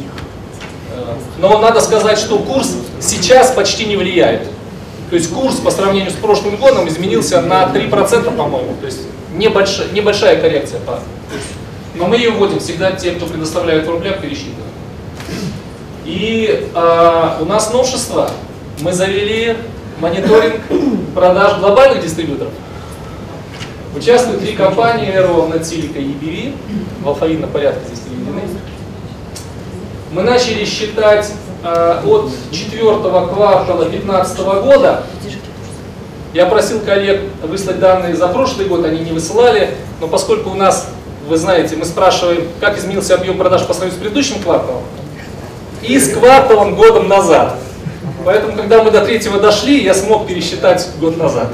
э, 0.93 1.13
но 1.39 1.60
надо 1.60 1.82
сказать, 1.82 2.17
что 2.17 2.39
курс 2.39 2.75
сейчас 2.99 3.51
почти 3.51 3.86
не 3.86 3.95
влияет. 3.95 4.47
То 5.10 5.15
есть 5.15 5.34
курс 5.34 5.55
по 5.55 5.71
сравнению 5.71 6.12
с 6.12 6.15
прошлым 6.15 6.58
годом 6.58 6.88
изменился 6.88 7.41
на 7.41 7.63
3%, 7.65 8.36
по-моему. 8.36 8.75
То 8.79 8.86
есть 8.86 8.99
небольшая, 9.34 9.88
небольшая 9.91 10.39
коррекция. 10.39 10.79
По, 10.82 10.99
но 11.99 12.07
мы 12.07 12.15
ее 12.15 12.31
вводим 12.31 12.59
всегда 12.59 12.93
те, 12.93 13.12
кто 13.12 13.25
предоставляет 13.25 13.85
в 13.85 13.89
рублях, 13.89 14.21
пересчитывают. 14.21 14.65
И 16.05 16.69
э, 16.73 17.38
у 17.41 17.45
нас 17.45 17.71
новшество. 17.71 18.31
Мы 18.79 18.93
завели 18.93 19.57
мониторинг 19.99 20.62
продаж 21.13 21.59
глобальных 21.59 22.01
дистрибьюторов. 22.01 22.53
Участвуют 23.95 24.39
три 24.41 24.53
компании 24.53 25.13
Aero, 25.13 25.51
Natsilica 25.51 25.99
и 25.99 26.13
EBV, 26.13 26.55
в 27.03 27.07
алфавитном 27.09 27.49
порядке 27.49 27.81
здесь 27.88 27.99
приведены. 27.99 28.43
Мы 30.13 30.23
начали 30.23 30.63
считать 30.63 31.33
э, 31.63 32.01
от 32.05 32.31
четвертого 32.51 33.27
квартала 33.27 33.83
2015 33.83 34.39
года. 34.39 35.03
Я 36.33 36.45
просил 36.45 36.79
коллег 36.79 37.21
выслать 37.43 37.79
данные 37.79 38.15
за 38.15 38.29
прошлый 38.29 38.67
год, 38.67 38.85
они 38.85 38.99
не 38.99 39.12
высылали, 39.12 39.71
но 39.99 40.07
поскольку 40.07 40.51
у 40.51 40.55
нас, 40.55 40.89
вы 41.29 41.37
знаете, 41.37 41.75
мы 41.75 41.85
спрашиваем, 41.85 42.47
как 42.59 42.77
изменился 42.77 43.13
объем 43.13 43.37
продаж 43.37 43.65
по 43.65 43.73
сравнению 43.73 43.99
с 43.99 44.01
предыдущим 44.01 44.41
кварталом, 44.41 44.81
и 45.83 45.97
с 45.97 46.11
кварталом 46.11 46.75
годом 46.75 47.07
назад. 47.07 47.55
Поэтому, 48.25 48.57
когда 48.57 48.83
мы 48.83 48.91
до 48.91 49.01
третьего 49.05 49.39
дошли, 49.39 49.81
я 49.83 49.93
смог 49.93 50.27
пересчитать 50.27 50.87
год 50.99 51.17
назад. 51.17 51.49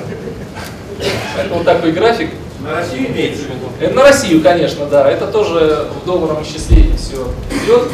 Это 1.37 1.53
вот 1.53 1.65
такой 1.65 1.91
график. 1.91 2.31
На 2.61 2.77
Россию 2.77 3.11
имеется 3.11 3.43
в 3.43 3.49
виду? 3.49 3.67
Это 3.79 3.93
на 3.93 4.03
Россию, 4.03 4.41
конечно, 4.41 4.85
да. 4.87 5.11
Это 5.11 5.27
тоже 5.27 5.87
в 6.01 6.05
долларовом 6.05 6.41
исчислении 6.43 6.95
все 6.95 7.27
идет. 7.63 7.91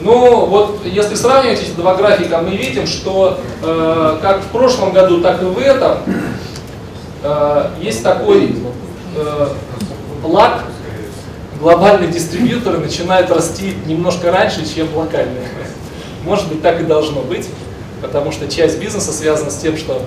Но 0.00 0.46
вот 0.46 0.80
если 0.84 1.14
сравнивать 1.14 1.62
эти 1.62 1.70
два 1.72 1.94
графика, 1.94 2.38
мы 2.38 2.56
видим, 2.56 2.86
что 2.86 3.38
э, 3.62 4.18
как 4.20 4.40
в 4.40 4.46
прошлом 4.46 4.92
году, 4.92 5.20
так 5.20 5.40
и 5.42 5.44
в 5.44 5.58
этом 5.58 5.98
э, 7.22 7.66
есть 7.80 8.02
такой 8.02 8.56
э, 9.16 9.46
лак. 10.24 10.64
Глобальные 11.62 12.10
дистрибьюторы 12.10 12.78
начинают 12.78 13.30
расти 13.30 13.76
немножко 13.86 14.32
раньше, 14.32 14.66
чем 14.74 14.88
локальные. 14.96 15.46
Может 16.24 16.48
быть, 16.48 16.60
так 16.60 16.80
и 16.80 16.84
должно 16.84 17.22
быть, 17.22 17.48
потому 18.00 18.32
что 18.32 18.48
часть 18.48 18.80
бизнеса 18.80 19.12
связана 19.12 19.48
с 19.48 19.58
тем, 19.58 19.76
что 19.76 20.02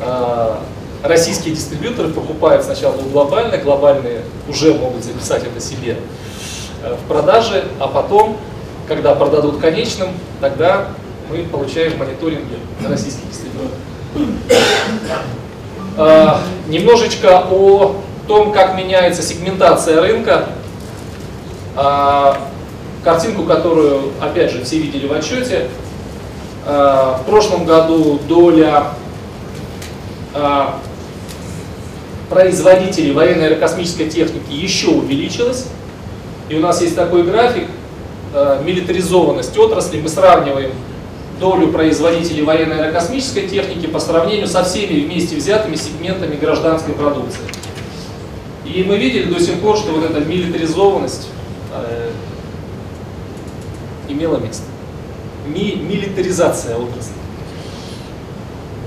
э, 0.00 0.54
российские 1.02 1.56
дистрибьюторы 1.56 2.10
покупают 2.10 2.64
сначала 2.64 2.94
глобально, 3.12 3.58
глобальные 3.58 4.20
уже 4.48 4.72
могут 4.72 5.02
записать 5.02 5.42
это 5.42 5.60
себе 5.60 5.96
э, 6.84 6.94
в 6.94 7.08
продаже, 7.08 7.64
а 7.80 7.88
потом, 7.88 8.36
когда 8.86 9.16
продадут 9.16 9.58
конечным, 9.58 10.10
тогда 10.40 10.90
мы 11.28 11.38
получаем 11.38 11.98
мониторинги 11.98 12.56
российских 12.88 13.28
дистрибьюторов. 13.28 13.72
Э, 15.96 16.36
немножечко 16.68 17.46
о 17.50 17.96
том, 18.30 18.52
как 18.52 18.76
меняется 18.76 19.22
сегментация 19.22 20.00
рынка. 20.00 20.50
Э, 21.76 22.34
картинку, 23.02 23.42
которую, 23.42 24.12
опять 24.20 24.52
же, 24.52 24.62
все 24.62 24.78
видели 24.78 25.08
в 25.08 25.12
отчете. 25.12 25.68
В 26.62 27.22
прошлом 27.26 27.64
году 27.64 28.20
доля 28.28 28.88
производителей 32.28 33.12
военной 33.12 33.46
аэрокосмической 33.46 34.10
техники 34.10 34.52
еще 34.52 34.88
увеличилась. 34.88 35.68
И 36.50 36.56
у 36.56 36.60
нас 36.60 36.82
есть 36.82 36.94
такой 36.94 37.22
график, 37.22 37.66
милитаризованность 38.62 39.56
отрасли. 39.56 40.02
Мы 40.02 40.10
сравниваем 40.10 40.72
долю 41.40 41.68
производителей 41.68 42.42
военной 42.42 42.82
аэрокосмической 42.82 43.48
техники 43.48 43.86
по 43.86 43.98
сравнению 43.98 44.46
со 44.46 44.62
всеми 44.62 45.00
вместе 45.00 45.36
взятыми 45.36 45.76
сегментами 45.76 46.36
гражданской 46.36 46.92
продукции. 46.92 47.40
И 48.72 48.84
мы 48.84 48.98
видели 48.98 49.24
до 49.24 49.40
сих 49.40 49.60
пор, 49.60 49.76
что 49.76 49.92
вот 49.92 50.04
эта 50.08 50.20
милитаризованность 50.20 51.28
э, 51.74 52.10
имела 54.08 54.36
место. 54.38 54.64
Ми 55.46 55.74
милитаризация 55.74 56.76
отрасли. 56.76 57.14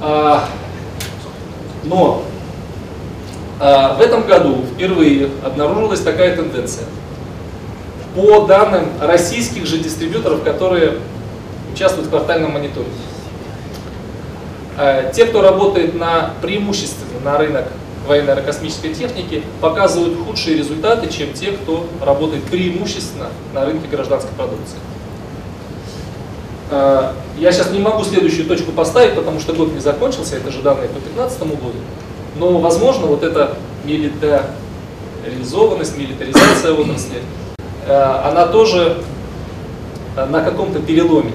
А, 0.01 0.47
но 1.83 2.23
а, 3.59 3.95
в 3.95 4.01
этом 4.01 4.25
году 4.25 4.63
впервые 4.73 5.29
обнаружилась 5.43 6.01
такая 6.01 6.35
тенденция. 6.35 6.85
По 8.15 8.45
данным 8.45 8.89
российских 9.01 9.65
же 9.65 9.79
дистрибьюторов, 9.79 10.43
которые 10.43 10.99
участвуют 11.73 12.07
в 12.07 12.09
квартальном 12.09 12.53
мониторинге. 12.53 12.91
А, 14.77 15.11
те, 15.11 15.25
кто 15.25 15.41
работает 15.41 15.93
на 15.95 16.33
преимущественно 16.41 17.19
на 17.23 17.37
рынок 17.37 17.67
военной 18.07 18.33
аэрокосмической 18.33 18.93
техники, 18.93 19.43
показывают 19.61 20.17
худшие 20.25 20.57
результаты, 20.57 21.11
чем 21.11 21.33
те, 21.33 21.51
кто 21.51 21.85
работает 22.01 22.43
преимущественно 22.45 23.27
на 23.53 23.65
рынке 23.65 23.87
гражданской 23.87 24.33
продукции. 24.35 24.77
А, 26.69 27.15
я 27.37 27.51
сейчас 27.51 27.71
не 27.71 27.79
могу 27.79 28.03
следующую 28.03 28.47
точку 28.47 28.71
поставить, 28.71 29.15
потому 29.15 29.39
что 29.39 29.53
год 29.53 29.73
не 29.73 29.79
закончился, 29.79 30.37
это 30.37 30.51
же 30.51 30.61
данные 30.61 30.89
по 30.89 30.99
2015 30.99 31.39
году. 31.41 31.79
Но, 32.37 32.59
возможно, 32.59 33.05
вот 33.05 33.23
эта 33.23 33.57
милитаризованность, 33.85 35.97
милитаризация 35.97 36.73
отрасли, 36.73 37.21
э, 37.85 37.93
она 37.93 38.47
тоже 38.47 38.97
э, 40.15 40.25
на 40.25 40.41
каком-то 40.41 40.79
переломе. 40.79 41.31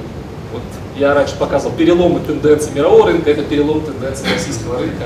Вот 0.53 0.63
я 0.97 1.15
раньше 1.15 1.37
показывал 1.37 1.77
переломы 1.77 2.19
тенденций 2.21 2.73
мирового 2.73 3.07
рынка, 3.07 3.31
это 3.31 3.45
перелом 3.45 3.83
тенденций 3.83 4.27
российского 4.33 4.81
рынка. 4.81 5.05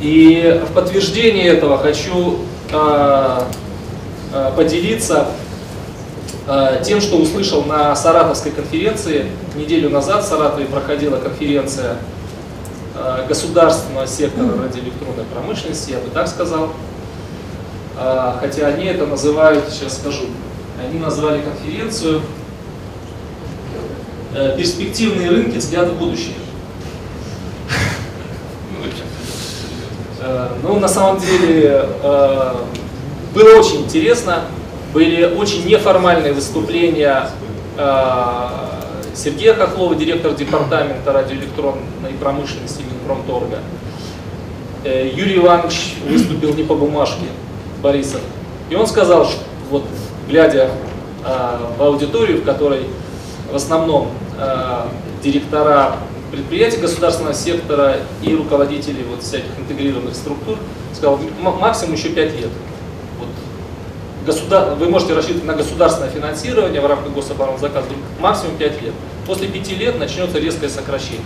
И 0.00 0.62
в 0.68 0.74
подтверждение 0.74 1.46
этого 1.46 1.78
хочу 1.78 2.40
э, 2.70 3.40
поделиться 4.54 5.28
э, 6.46 6.82
тем, 6.84 7.00
что 7.00 7.16
услышал 7.16 7.64
на 7.64 7.96
Саратовской 7.96 8.52
конференции. 8.52 9.26
Неделю 9.54 9.88
назад 9.88 10.24
в 10.24 10.28
Саратове 10.28 10.66
проходила 10.66 11.16
конференция 11.16 11.96
э, 12.94 13.26
государственного 13.26 14.06
сектора 14.06 14.50
радиоэлектронной 14.62 15.24
промышленности, 15.32 15.92
я 15.92 15.98
бы 15.98 16.10
так 16.10 16.28
сказал. 16.28 16.72
Э, 17.98 18.34
хотя 18.38 18.66
они 18.66 18.84
это 18.86 19.06
называют, 19.06 19.64
сейчас 19.70 19.96
скажу, 19.96 20.26
они 20.86 20.98
назвали 20.98 21.40
конференцию 21.40 22.20
э, 24.34 24.54
«Перспективные 24.58 25.30
рынки. 25.30 25.56
Взгляд 25.56 25.88
в 25.88 25.98
будущее». 25.98 26.34
Э, 30.15 30.15
ну, 30.62 30.78
на 30.78 30.88
самом 30.88 31.20
деле, 31.20 31.86
э, 32.02 32.54
было 33.34 33.58
очень 33.58 33.82
интересно. 33.82 34.42
Были 34.92 35.24
очень 35.24 35.66
неформальные 35.66 36.32
выступления 36.32 37.28
э, 37.76 38.48
Сергея 39.14 39.54
Хохлова, 39.54 39.94
директор 39.94 40.32
департамента 40.32 41.12
радиоэлектронной 41.12 42.12
промышленности 42.20 42.82
Минпромторга. 42.82 43.58
Юрий 44.84 45.38
Иванович 45.38 45.96
выступил 46.08 46.54
не 46.54 46.62
по 46.62 46.76
бумажке, 46.76 47.24
Борисов. 47.82 48.20
И 48.70 48.76
он 48.76 48.86
сказал, 48.86 49.26
что 49.26 49.42
вот 49.68 49.84
глядя 50.28 50.70
в 51.76 51.82
аудиторию, 51.82 52.40
в 52.40 52.44
которой 52.44 52.82
в 53.50 53.56
основном 53.56 54.12
директора 55.24 55.96
предприятий 56.30 56.78
государственного 56.78 57.34
сектора 57.34 57.98
и 58.22 58.34
руководители 58.34 59.02
вот 59.08 59.22
всяких 59.22 59.58
интегрированных 59.58 60.14
структур, 60.14 60.58
сказал, 60.92 61.18
максимум 61.40 61.94
еще 61.94 62.08
5 62.10 62.40
лет. 62.40 62.50
Вот, 63.18 63.28
государ... 64.26 64.74
Вы 64.74 64.88
можете 64.88 65.14
рассчитывать 65.14 65.44
на 65.44 65.54
государственное 65.54 66.10
финансирование 66.10 66.80
в 66.80 66.86
рамках 66.86 67.12
гособоронзаказа 67.12 67.88
максимум 68.20 68.56
5 68.56 68.82
лет. 68.82 68.92
После 69.26 69.48
5 69.48 69.78
лет 69.78 69.98
начнется 69.98 70.38
резкое 70.38 70.68
сокращение. 70.68 71.22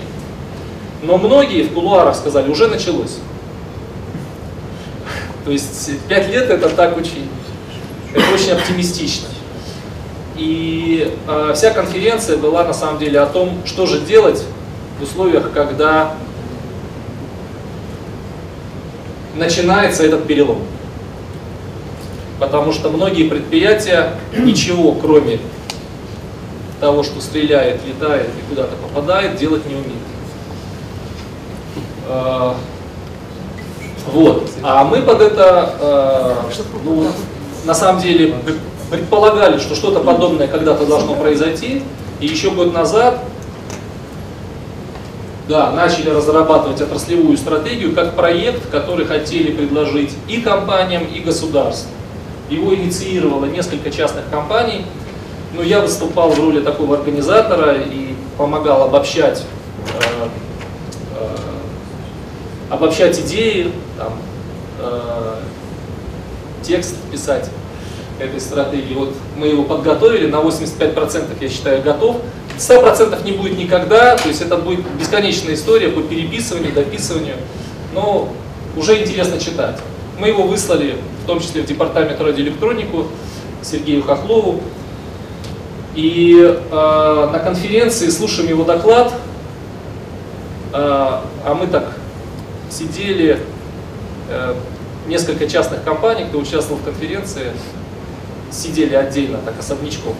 Но 1.02 1.16
многие 1.16 1.62
в 1.62 1.72
кулуарах 1.72 2.14
сказали, 2.14 2.50
уже 2.50 2.68
началось. 2.68 3.18
То 5.44 5.50
есть 5.50 5.90
5 6.08 6.28
лет 6.28 6.50
это 6.50 6.68
так 6.68 6.96
очень, 6.96 7.28
это 8.14 8.34
очень 8.34 8.52
оптимистично. 8.52 9.28
И 10.36 11.14
э, 11.26 11.52
вся 11.54 11.70
конференция 11.70 12.36
была 12.36 12.64
на 12.64 12.72
самом 12.72 12.98
деле 12.98 13.20
о 13.20 13.26
том, 13.26 13.60
что 13.66 13.86
же 13.86 14.00
делать 14.00 14.42
в 15.00 15.02
условиях, 15.02 15.50
когда 15.52 16.14
начинается 19.34 20.04
этот 20.04 20.26
перелом. 20.26 20.58
Потому 22.38 22.72
что 22.72 22.90
многие 22.90 23.28
предприятия 23.28 24.14
ничего, 24.36 24.92
кроме 24.92 25.40
того, 26.80 27.02
что 27.02 27.20
стреляет, 27.20 27.80
летает 27.86 28.28
и 28.28 28.48
куда-то 28.48 28.76
попадает, 28.76 29.36
делать 29.36 29.66
не 29.66 29.74
умеют. 29.74 30.02
А, 32.08 32.56
вот. 34.12 34.50
А 34.62 34.84
мы 34.84 35.02
под 35.02 35.20
это, 35.20 35.74
а, 35.80 36.50
ну, 36.84 37.08
на 37.64 37.74
самом 37.74 38.00
деле, 38.00 38.34
предполагали, 38.90 39.58
что 39.58 39.74
что-то 39.74 40.00
подобное 40.00 40.48
когда-то 40.48 40.86
должно 40.86 41.14
произойти. 41.14 41.82
И 42.20 42.26
еще 42.26 42.50
год 42.50 42.72
назад 42.72 43.20
да, 45.50 45.72
начали 45.72 46.10
разрабатывать 46.10 46.80
отраслевую 46.80 47.36
стратегию 47.36 47.92
как 47.92 48.14
проект, 48.14 48.70
который 48.70 49.04
хотели 49.04 49.50
предложить 49.50 50.12
и 50.28 50.40
компаниям, 50.40 51.02
и 51.04 51.18
государству. 51.18 51.90
Его 52.48 52.72
инициировало 52.72 53.46
несколько 53.46 53.90
частных 53.90 54.30
компаний, 54.30 54.86
но 55.52 55.62
я 55.62 55.80
выступал 55.80 56.30
в 56.30 56.38
роли 56.38 56.60
такого 56.60 56.98
организатора 56.98 57.74
и 57.74 58.14
помогал 58.38 58.84
обобщать, 58.84 59.44
э, 59.88 60.28
э, 61.18 61.26
обобщать 62.70 63.18
идеи, 63.18 63.72
там, 63.98 64.12
э, 64.78 65.34
текст 66.62 66.94
писать 67.10 67.50
этой 68.20 68.40
стратегии. 68.40 68.94
Вот 68.94 69.16
мы 69.36 69.48
его 69.48 69.64
подготовили, 69.64 70.30
на 70.30 70.42
85% 70.42 71.42
я 71.42 71.48
считаю 71.48 71.82
готов. 71.82 72.18
100% 72.60 73.24
не 73.24 73.32
будет 73.32 73.56
никогда, 73.56 74.16
то 74.16 74.28
есть 74.28 74.42
это 74.42 74.56
будет 74.58 74.80
бесконечная 74.98 75.54
история 75.54 75.88
по 75.88 76.02
переписыванию, 76.02 76.72
дописыванию, 76.72 77.36
но 77.94 78.28
уже 78.76 79.00
интересно 79.00 79.40
читать. 79.40 79.78
Мы 80.18 80.28
его 80.28 80.42
выслали, 80.42 80.96
в 81.24 81.26
том 81.26 81.40
числе 81.40 81.62
в 81.62 81.66
департамент 81.66 82.20
радиоэлектронику, 82.20 83.06
Сергею 83.62 84.02
Хохлову. 84.02 84.60
И 85.94 86.36
э, 86.38 87.28
на 87.32 87.38
конференции 87.38 88.10
слушаем 88.10 88.48
его 88.48 88.64
доклад, 88.64 89.12
э, 89.12 89.16
а 90.74 91.56
мы 91.58 91.66
так 91.66 91.96
сидели, 92.70 93.40
э, 94.28 94.54
несколько 95.08 95.48
частных 95.48 95.82
компаний, 95.82 96.26
кто 96.28 96.38
участвовал 96.38 96.80
в 96.80 96.84
конференции, 96.84 97.52
сидели 98.52 98.94
отдельно, 98.94 99.38
так 99.38 99.58
особнячком 99.58 100.14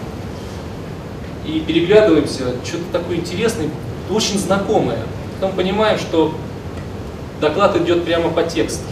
и 1.51 1.59
переглядываемся, 1.59 2.43
что-то 2.63 2.83
такое 2.91 3.17
интересное, 3.17 3.69
очень 4.09 4.37
знакомое. 4.39 4.99
Потом 5.39 5.55
понимаем, 5.55 5.97
что 5.99 6.33
доклад 7.39 7.75
идет 7.77 8.05
прямо 8.05 8.29
по 8.29 8.43
тексту. 8.43 8.83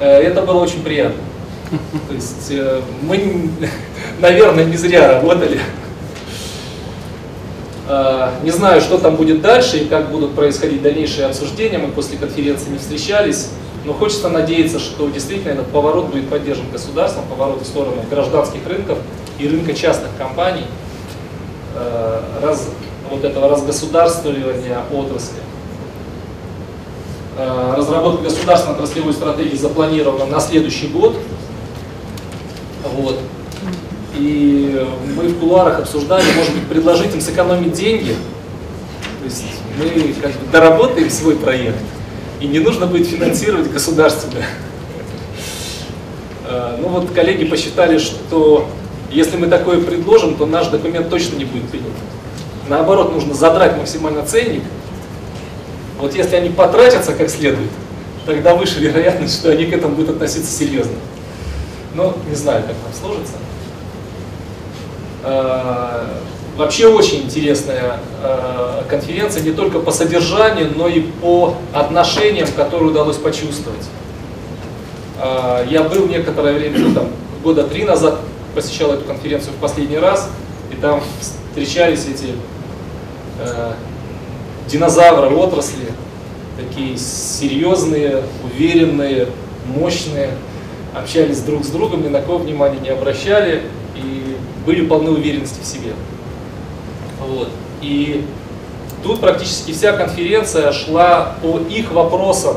Э, 0.00 0.20
это 0.20 0.42
было 0.42 0.60
очень 0.60 0.82
приятно. 0.82 1.20
То 2.08 2.14
есть 2.14 2.50
э, 2.50 2.80
мы, 3.02 3.50
наверное, 4.20 4.64
не 4.64 4.76
зря 4.76 5.12
работали. 5.12 5.60
Э, 7.88 8.30
не 8.42 8.50
знаю, 8.50 8.80
что 8.80 8.98
там 8.98 9.16
будет 9.16 9.42
дальше 9.42 9.78
и 9.78 9.84
как 9.84 10.10
будут 10.10 10.34
происходить 10.34 10.82
дальнейшие 10.82 11.26
обсуждения. 11.26 11.78
Мы 11.78 11.88
после 11.88 12.18
конференции 12.18 12.70
не 12.70 12.78
встречались. 12.78 13.50
Но 13.84 13.94
хочется 13.94 14.28
надеяться, 14.28 14.78
что 14.78 15.08
действительно 15.08 15.52
этот 15.52 15.68
поворот 15.68 16.06
будет 16.06 16.28
поддержан 16.28 16.70
государством, 16.70 17.24
поворот 17.28 17.62
в 17.62 17.66
сторону 17.66 17.96
гражданских 18.10 18.66
рынков 18.66 18.98
и 19.38 19.48
рынка 19.48 19.72
частных 19.72 20.10
компаний, 20.18 20.66
э, 21.74 22.20
раз, 22.42 22.68
вот 23.10 23.24
этого 23.24 23.48
разгосударствования 23.48 24.80
отрасли. 24.92 25.38
Э, 27.38 27.74
разработка 27.74 28.24
государственной 28.24 28.74
отраслевой 28.74 29.14
стратегии 29.14 29.56
запланирована 29.56 30.26
на 30.26 30.40
следующий 30.40 30.88
год. 30.88 31.16
Вот. 32.84 33.18
И 34.14 34.86
мы 35.16 35.28
в 35.28 35.38
кулуарах 35.38 35.78
обсуждали, 35.78 36.24
может 36.36 36.52
быть, 36.52 36.66
предложить 36.66 37.14
им 37.14 37.20
сэкономить 37.22 37.72
деньги. 37.72 38.14
То 39.20 39.24
есть 39.24 39.44
мы 39.78 40.14
как 40.20 40.32
бы 40.32 40.46
доработаем 40.52 41.08
свой 41.08 41.36
проект, 41.36 41.78
и 42.40 42.46
не 42.46 42.58
нужно 42.58 42.86
будет 42.86 43.06
финансировать 43.06 43.70
государственное. 43.70 44.46
Э, 46.48 46.76
ну 46.80 46.88
вот 46.88 47.10
коллеги 47.10 47.44
посчитали, 47.44 47.98
что 47.98 48.68
если 49.10 49.36
мы 49.36 49.46
такое 49.48 49.80
предложим, 49.80 50.36
то 50.36 50.46
наш 50.46 50.68
документ 50.68 51.10
точно 51.10 51.36
не 51.36 51.44
будет 51.44 51.68
принят. 51.68 51.92
Наоборот, 52.68 53.12
нужно 53.12 53.34
задрать 53.34 53.76
максимально 53.76 54.24
ценник. 54.24 54.62
Вот 55.98 56.14
если 56.14 56.36
они 56.36 56.48
потратятся 56.50 57.12
как 57.12 57.28
следует, 57.28 57.70
тогда 58.24 58.54
выше 58.54 58.80
вероятность, 58.80 59.40
что 59.40 59.50
они 59.50 59.66
к 59.66 59.72
этому 59.72 59.94
будут 59.94 60.10
относиться 60.10 60.50
серьезно. 60.50 60.94
Но 61.94 62.16
не 62.28 62.34
знаю, 62.34 62.62
как 62.62 62.76
там 62.76 62.92
сложится. 62.98 63.34
Вообще 66.60 66.88
очень 66.88 67.22
интересная 67.22 68.00
э, 68.22 68.82
конференция 68.86 69.42
не 69.42 69.52
только 69.52 69.78
по 69.78 69.90
содержанию, 69.92 70.70
но 70.76 70.88
и 70.88 71.00
по 71.00 71.54
отношениям, 71.72 72.46
которые 72.54 72.90
удалось 72.90 73.16
почувствовать. 73.16 73.86
Э, 75.22 75.64
я 75.70 75.82
был 75.84 76.06
некоторое 76.06 76.52
время, 76.52 76.78
ну, 76.80 76.94
там, 76.94 77.06
года 77.42 77.64
три 77.64 77.84
назад 77.84 78.18
посещал 78.54 78.92
эту 78.92 79.06
конференцию 79.06 79.54
в 79.54 79.56
последний 79.56 79.96
раз, 79.96 80.28
и 80.70 80.74
там 80.76 81.02
встречались 81.18 82.04
эти 82.04 82.34
э, 83.38 83.72
динозавры 84.68 85.34
отрасли, 85.34 85.86
такие 86.58 86.98
серьезные, 86.98 88.22
уверенные, 88.44 89.28
мощные, 89.64 90.32
общались 90.94 91.40
друг 91.40 91.64
с 91.64 91.68
другом, 91.68 92.02
ни 92.02 92.08
на 92.08 92.20
кого 92.20 92.36
внимания 92.36 92.80
не 92.80 92.90
обращали 92.90 93.62
и 93.96 94.36
были 94.66 94.84
полны 94.84 95.10
уверенности 95.10 95.62
в 95.62 95.66
себе. 95.66 95.94
Вот. 97.20 97.48
И 97.82 98.26
тут 99.02 99.20
практически 99.20 99.72
вся 99.72 99.92
конференция 99.92 100.72
шла 100.72 101.34
по 101.42 101.58
их 101.58 101.92
вопросам. 101.92 102.56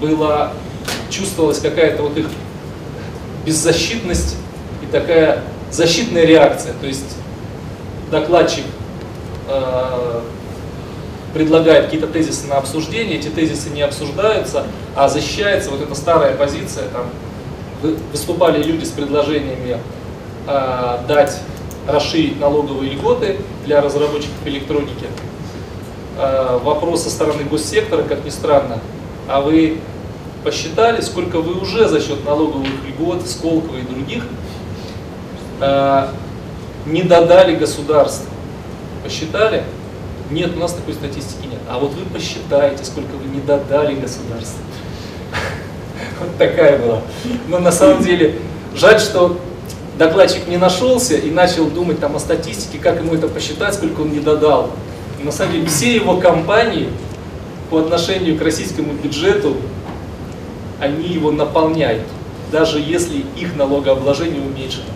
Было, 0.00 0.52
чувствовалась 1.10 1.58
какая-то 1.58 2.02
вот 2.02 2.16
их 2.16 2.26
беззащитность 3.44 4.36
и 4.82 4.86
такая 4.86 5.42
защитная 5.70 6.24
реакция. 6.24 6.74
То 6.80 6.86
есть 6.86 7.16
докладчик 8.10 8.64
э, 9.48 10.20
предлагает 11.32 11.86
какие-то 11.86 12.06
тезисы 12.06 12.46
на 12.46 12.56
обсуждение, 12.56 13.18
эти 13.18 13.28
тезисы 13.28 13.70
не 13.70 13.82
обсуждаются, 13.82 14.64
а 14.96 15.08
защищается 15.08 15.70
вот 15.70 15.80
эта 15.80 15.94
старая 15.94 16.36
позиция, 16.36 16.88
там 16.88 17.06
выступали 18.12 18.62
люди 18.62 18.84
с 18.84 18.90
предложениями 18.90 19.78
э, 20.46 20.98
дать, 21.06 21.38
расширить 21.90 22.38
налоговые 22.40 22.92
льготы 22.92 23.36
для 23.64 23.80
разработчиков 23.80 24.46
электроники. 24.46 25.06
Э, 26.18 26.58
вопрос 26.62 27.04
со 27.04 27.10
стороны 27.10 27.44
госсектора, 27.44 28.02
как 28.02 28.24
ни 28.24 28.30
странно, 28.30 28.78
а 29.28 29.40
вы 29.40 29.78
посчитали, 30.44 31.00
сколько 31.00 31.40
вы 31.40 31.60
уже 31.60 31.88
за 31.88 32.00
счет 32.00 32.24
налоговых 32.24 32.68
льгот, 32.88 33.26
Сколково 33.26 33.78
и 33.78 33.82
других 33.82 34.24
э, 35.60 36.08
не 36.86 37.02
додали 37.02 37.56
государству? 37.56 38.30
Посчитали? 39.04 39.64
Нет, 40.30 40.56
у 40.56 40.60
нас 40.60 40.72
такой 40.72 40.94
статистики 40.94 41.46
нет. 41.46 41.60
А 41.68 41.78
вот 41.78 41.92
вы 41.92 42.04
посчитаете, 42.06 42.84
сколько 42.84 43.12
вы 43.16 43.28
не 43.34 43.40
додали 43.40 43.94
государству. 43.94 44.60
Вот 46.20 46.36
такая 46.36 46.78
была. 46.78 47.00
Но 47.48 47.58
на 47.60 47.72
самом 47.72 48.02
деле, 48.02 48.38
жаль, 48.74 49.00
что 49.00 49.38
докладчик 50.00 50.48
не 50.48 50.56
нашелся 50.56 51.14
и 51.14 51.30
начал 51.30 51.66
думать 51.66 52.00
там 52.00 52.16
о 52.16 52.18
статистике, 52.18 52.78
как 52.78 53.00
ему 53.00 53.14
это 53.14 53.28
посчитать, 53.28 53.74
сколько 53.74 54.00
он 54.00 54.12
не 54.12 54.20
додал. 54.20 54.70
На 55.22 55.30
самом 55.30 55.52
деле, 55.52 55.66
все 55.66 55.94
его 55.94 56.16
компании 56.16 56.88
по 57.68 57.80
отношению 57.80 58.38
к 58.38 58.42
российскому 58.42 58.94
бюджету, 58.94 59.58
они 60.80 61.06
его 61.06 61.30
наполняют, 61.30 62.04
даже 62.50 62.80
если 62.80 63.26
их 63.38 63.54
налогообложение 63.56 64.40
уменьшено. 64.40 64.86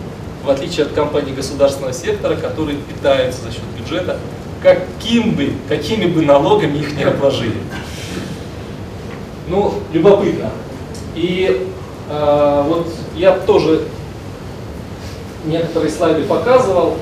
В 0.43 0.49
отличие 0.49 0.87
от 0.87 0.93
компаний 0.93 1.33
государственного 1.33 1.93
сектора, 1.93 2.35
которые 2.35 2.79
питаются 2.79 3.43
за 3.43 3.51
счет 3.51 3.61
бюджета, 3.79 4.17
каким 4.63 5.35
бы, 5.35 5.53
какими 5.69 6.07
бы 6.07 6.23
налогами 6.23 6.79
их 6.79 6.97
не 6.97 7.03
обложили. 7.03 7.57
Ну, 9.47 9.75
любопытно. 9.93 10.49
И 11.13 11.69
э, 12.09 12.63
вот 12.67 12.87
я 13.15 13.33
тоже 13.37 13.83
некоторые 15.45 15.91
слайды 15.91 16.23
показывал 16.23 16.97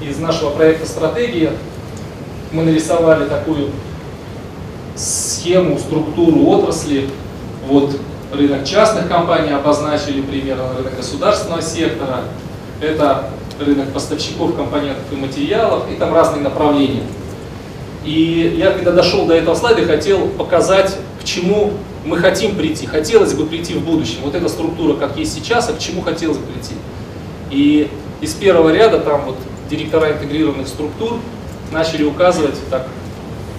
из 0.00 0.18
нашего 0.18 0.50
проекта 0.50 0.86
стратегии. 0.88 1.50
Мы 2.52 2.64
нарисовали 2.64 3.28
такую 3.28 3.70
схему, 4.96 5.78
структуру 5.78 6.46
отрасли. 6.46 7.08
Вот 7.68 7.98
рынок 8.32 8.64
частных 8.64 9.08
компаний 9.08 9.52
обозначили 9.52 10.20
примерно 10.20 10.74
рынок 10.76 10.96
государственного 10.96 11.62
сектора. 11.62 12.24
Это 12.80 13.30
рынок 13.60 13.92
поставщиков 13.92 14.54
компонентов 14.54 15.04
и 15.12 15.16
материалов, 15.16 15.84
и 15.90 15.96
там 15.96 16.14
разные 16.14 16.42
направления. 16.42 17.02
И 18.04 18.56
я, 18.56 18.70
когда 18.70 18.92
дошел 18.92 19.26
до 19.26 19.34
этого 19.34 19.54
слайда, 19.54 19.84
хотел 19.84 20.28
показать, 20.28 20.96
к 21.20 21.24
чему 21.24 21.72
мы 22.04 22.16
хотим 22.16 22.56
прийти. 22.56 22.86
Хотелось 22.86 23.34
бы 23.34 23.44
прийти 23.44 23.74
в 23.74 23.84
будущем. 23.84 24.18
Вот 24.24 24.34
эта 24.34 24.48
структура, 24.48 24.94
как 24.94 25.16
есть 25.16 25.34
сейчас, 25.34 25.68
а 25.68 25.72
к 25.72 25.78
чему 25.78 26.02
хотелось 26.02 26.38
бы 26.38 26.46
прийти. 26.46 26.74
И 27.50 27.90
из 28.20 28.34
первого 28.34 28.70
ряда 28.70 29.00
там 29.00 29.26
вот 29.26 29.36
директора 29.70 30.12
интегрированных 30.12 30.68
структур 30.68 31.18
начали 31.72 32.04
указывать 32.04 32.56
так 32.70 32.86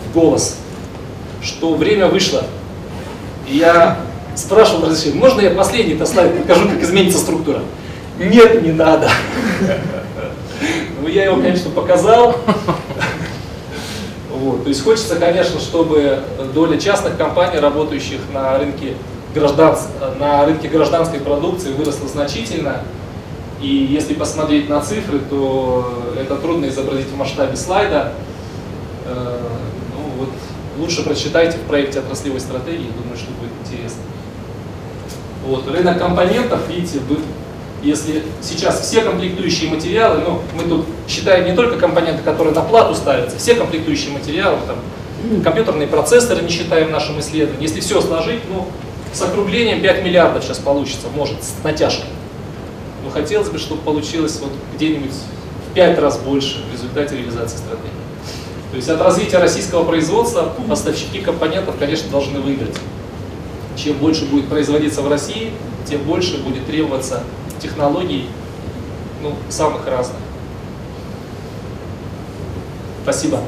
в 0.10 0.14
голос, 0.14 0.58
что 1.42 1.76
время 1.76 2.08
вышло. 2.08 2.44
И 3.48 3.58
я 3.58 4.00
спрашивал 4.36 4.86
разрешение, 4.86 5.20
можно 5.20 5.42
я 5.42 5.52
последний 5.52 5.94
-то 5.94 6.06
слайд 6.06 6.42
покажу, 6.42 6.70
как 6.70 6.82
изменится 6.82 7.20
структура? 7.20 7.62
Нет, 8.18 8.62
не 8.64 8.72
надо. 8.72 9.10
Ну, 11.02 11.08
я 11.08 11.26
его, 11.26 11.42
конечно, 11.42 11.70
показал. 11.72 12.36
Вот. 14.30 14.64
То 14.64 14.70
есть 14.70 14.84
хочется, 14.84 15.16
конечно, 15.16 15.60
чтобы 15.60 16.20
доля 16.54 16.78
частных 16.78 17.18
компаний, 17.18 17.60
работающих 17.60 18.20
на 18.34 18.58
рынке, 18.58 18.94
граждан, 19.34 19.78
на 20.20 20.46
рынке 20.46 20.68
гражданской 20.68 21.20
продукции, 21.20 21.74
выросла 21.74 22.08
значительно. 22.08 22.82
И 23.62 23.68
если 23.68 24.14
посмотреть 24.14 24.70
на 24.70 24.82
цифры, 24.82 25.20
то 25.20 26.14
это 26.18 26.36
трудно 26.38 26.68
изобразить 26.68 27.08
в 27.08 27.18
масштабе 27.18 27.58
слайда. 27.58 28.14
Э, 29.06 29.38
ну, 29.96 30.04
вот, 30.18 30.30
лучше 30.78 31.04
прочитайте 31.04 31.58
в 31.58 31.62
проекте 31.62 32.00
отраслевой 32.00 32.40
стратегии, 32.40 32.90
думаю, 32.98 33.18
что 33.18 33.32
будет 33.32 33.52
интересно. 33.66 34.02
Вот, 35.46 35.68
рынок 35.68 36.00
компонентов, 36.00 36.60
видите, 36.70 37.00
если 37.84 38.24
сейчас 38.42 38.82
все 38.82 39.02
комплектующие 39.02 39.70
материалы, 39.70 40.22
ну, 40.22 40.42
мы 40.56 40.64
тут 40.70 40.86
считаем 41.08 41.46
не 41.46 41.54
только 41.54 41.78
компоненты, 41.78 42.24
которые 42.24 42.54
на 42.54 42.62
плату 42.62 42.96
ставятся, 42.96 43.38
все 43.38 43.56
комплектующие 43.56 44.12
материалы, 44.12 44.58
там, 44.68 45.44
компьютерные 45.44 45.88
процессоры 45.88 46.42
не 46.44 46.50
считаем 46.50 46.90
в 46.90 46.92
нашем 46.92 47.20
исследовании. 47.20 47.64
Если 47.64 47.80
все 47.80 48.02
сложить, 48.02 48.42
ну, 48.50 48.68
с 49.14 49.22
округлением 49.22 49.82
5 49.82 50.04
миллиардов 50.04 50.44
сейчас 50.44 50.60
получится, 50.60 51.08
может, 51.14 51.44
с 51.44 51.64
натяжкой. 51.64 52.10
Но 53.04 53.10
хотелось 53.10 53.50
бы, 53.50 53.58
чтобы 53.58 53.82
получилось 53.82 54.40
вот 54.42 54.52
где-нибудь 54.76 55.12
в 55.12 55.74
5 55.74 56.00
раз 56.00 56.18
больше 56.20 56.64
в 56.70 56.74
результате 56.74 57.18
реализации 57.18 57.58
стратегии. 57.58 57.90
То 58.72 58.76
есть 58.76 58.90
от 58.90 59.02
развития 59.02 59.38
российского 59.40 59.84
производства 59.84 60.54
поставщики 60.68 61.20
компонентов, 61.22 61.76
конечно, 61.80 62.10
должны 62.10 62.40
выиграть. 62.40 62.76
Чем 63.76 63.98
больше 63.98 64.26
будет 64.26 64.48
производиться 64.48 65.02
в 65.02 65.08
России, 65.08 65.52
тем 65.90 66.04
больше 66.04 66.38
будет 66.44 66.66
требоваться 66.66 67.24
технологий 67.60 68.28
ну, 69.22 69.34
самых 69.50 69.88
разных. 69.88 70.18
Спасибо. 73.04 73.40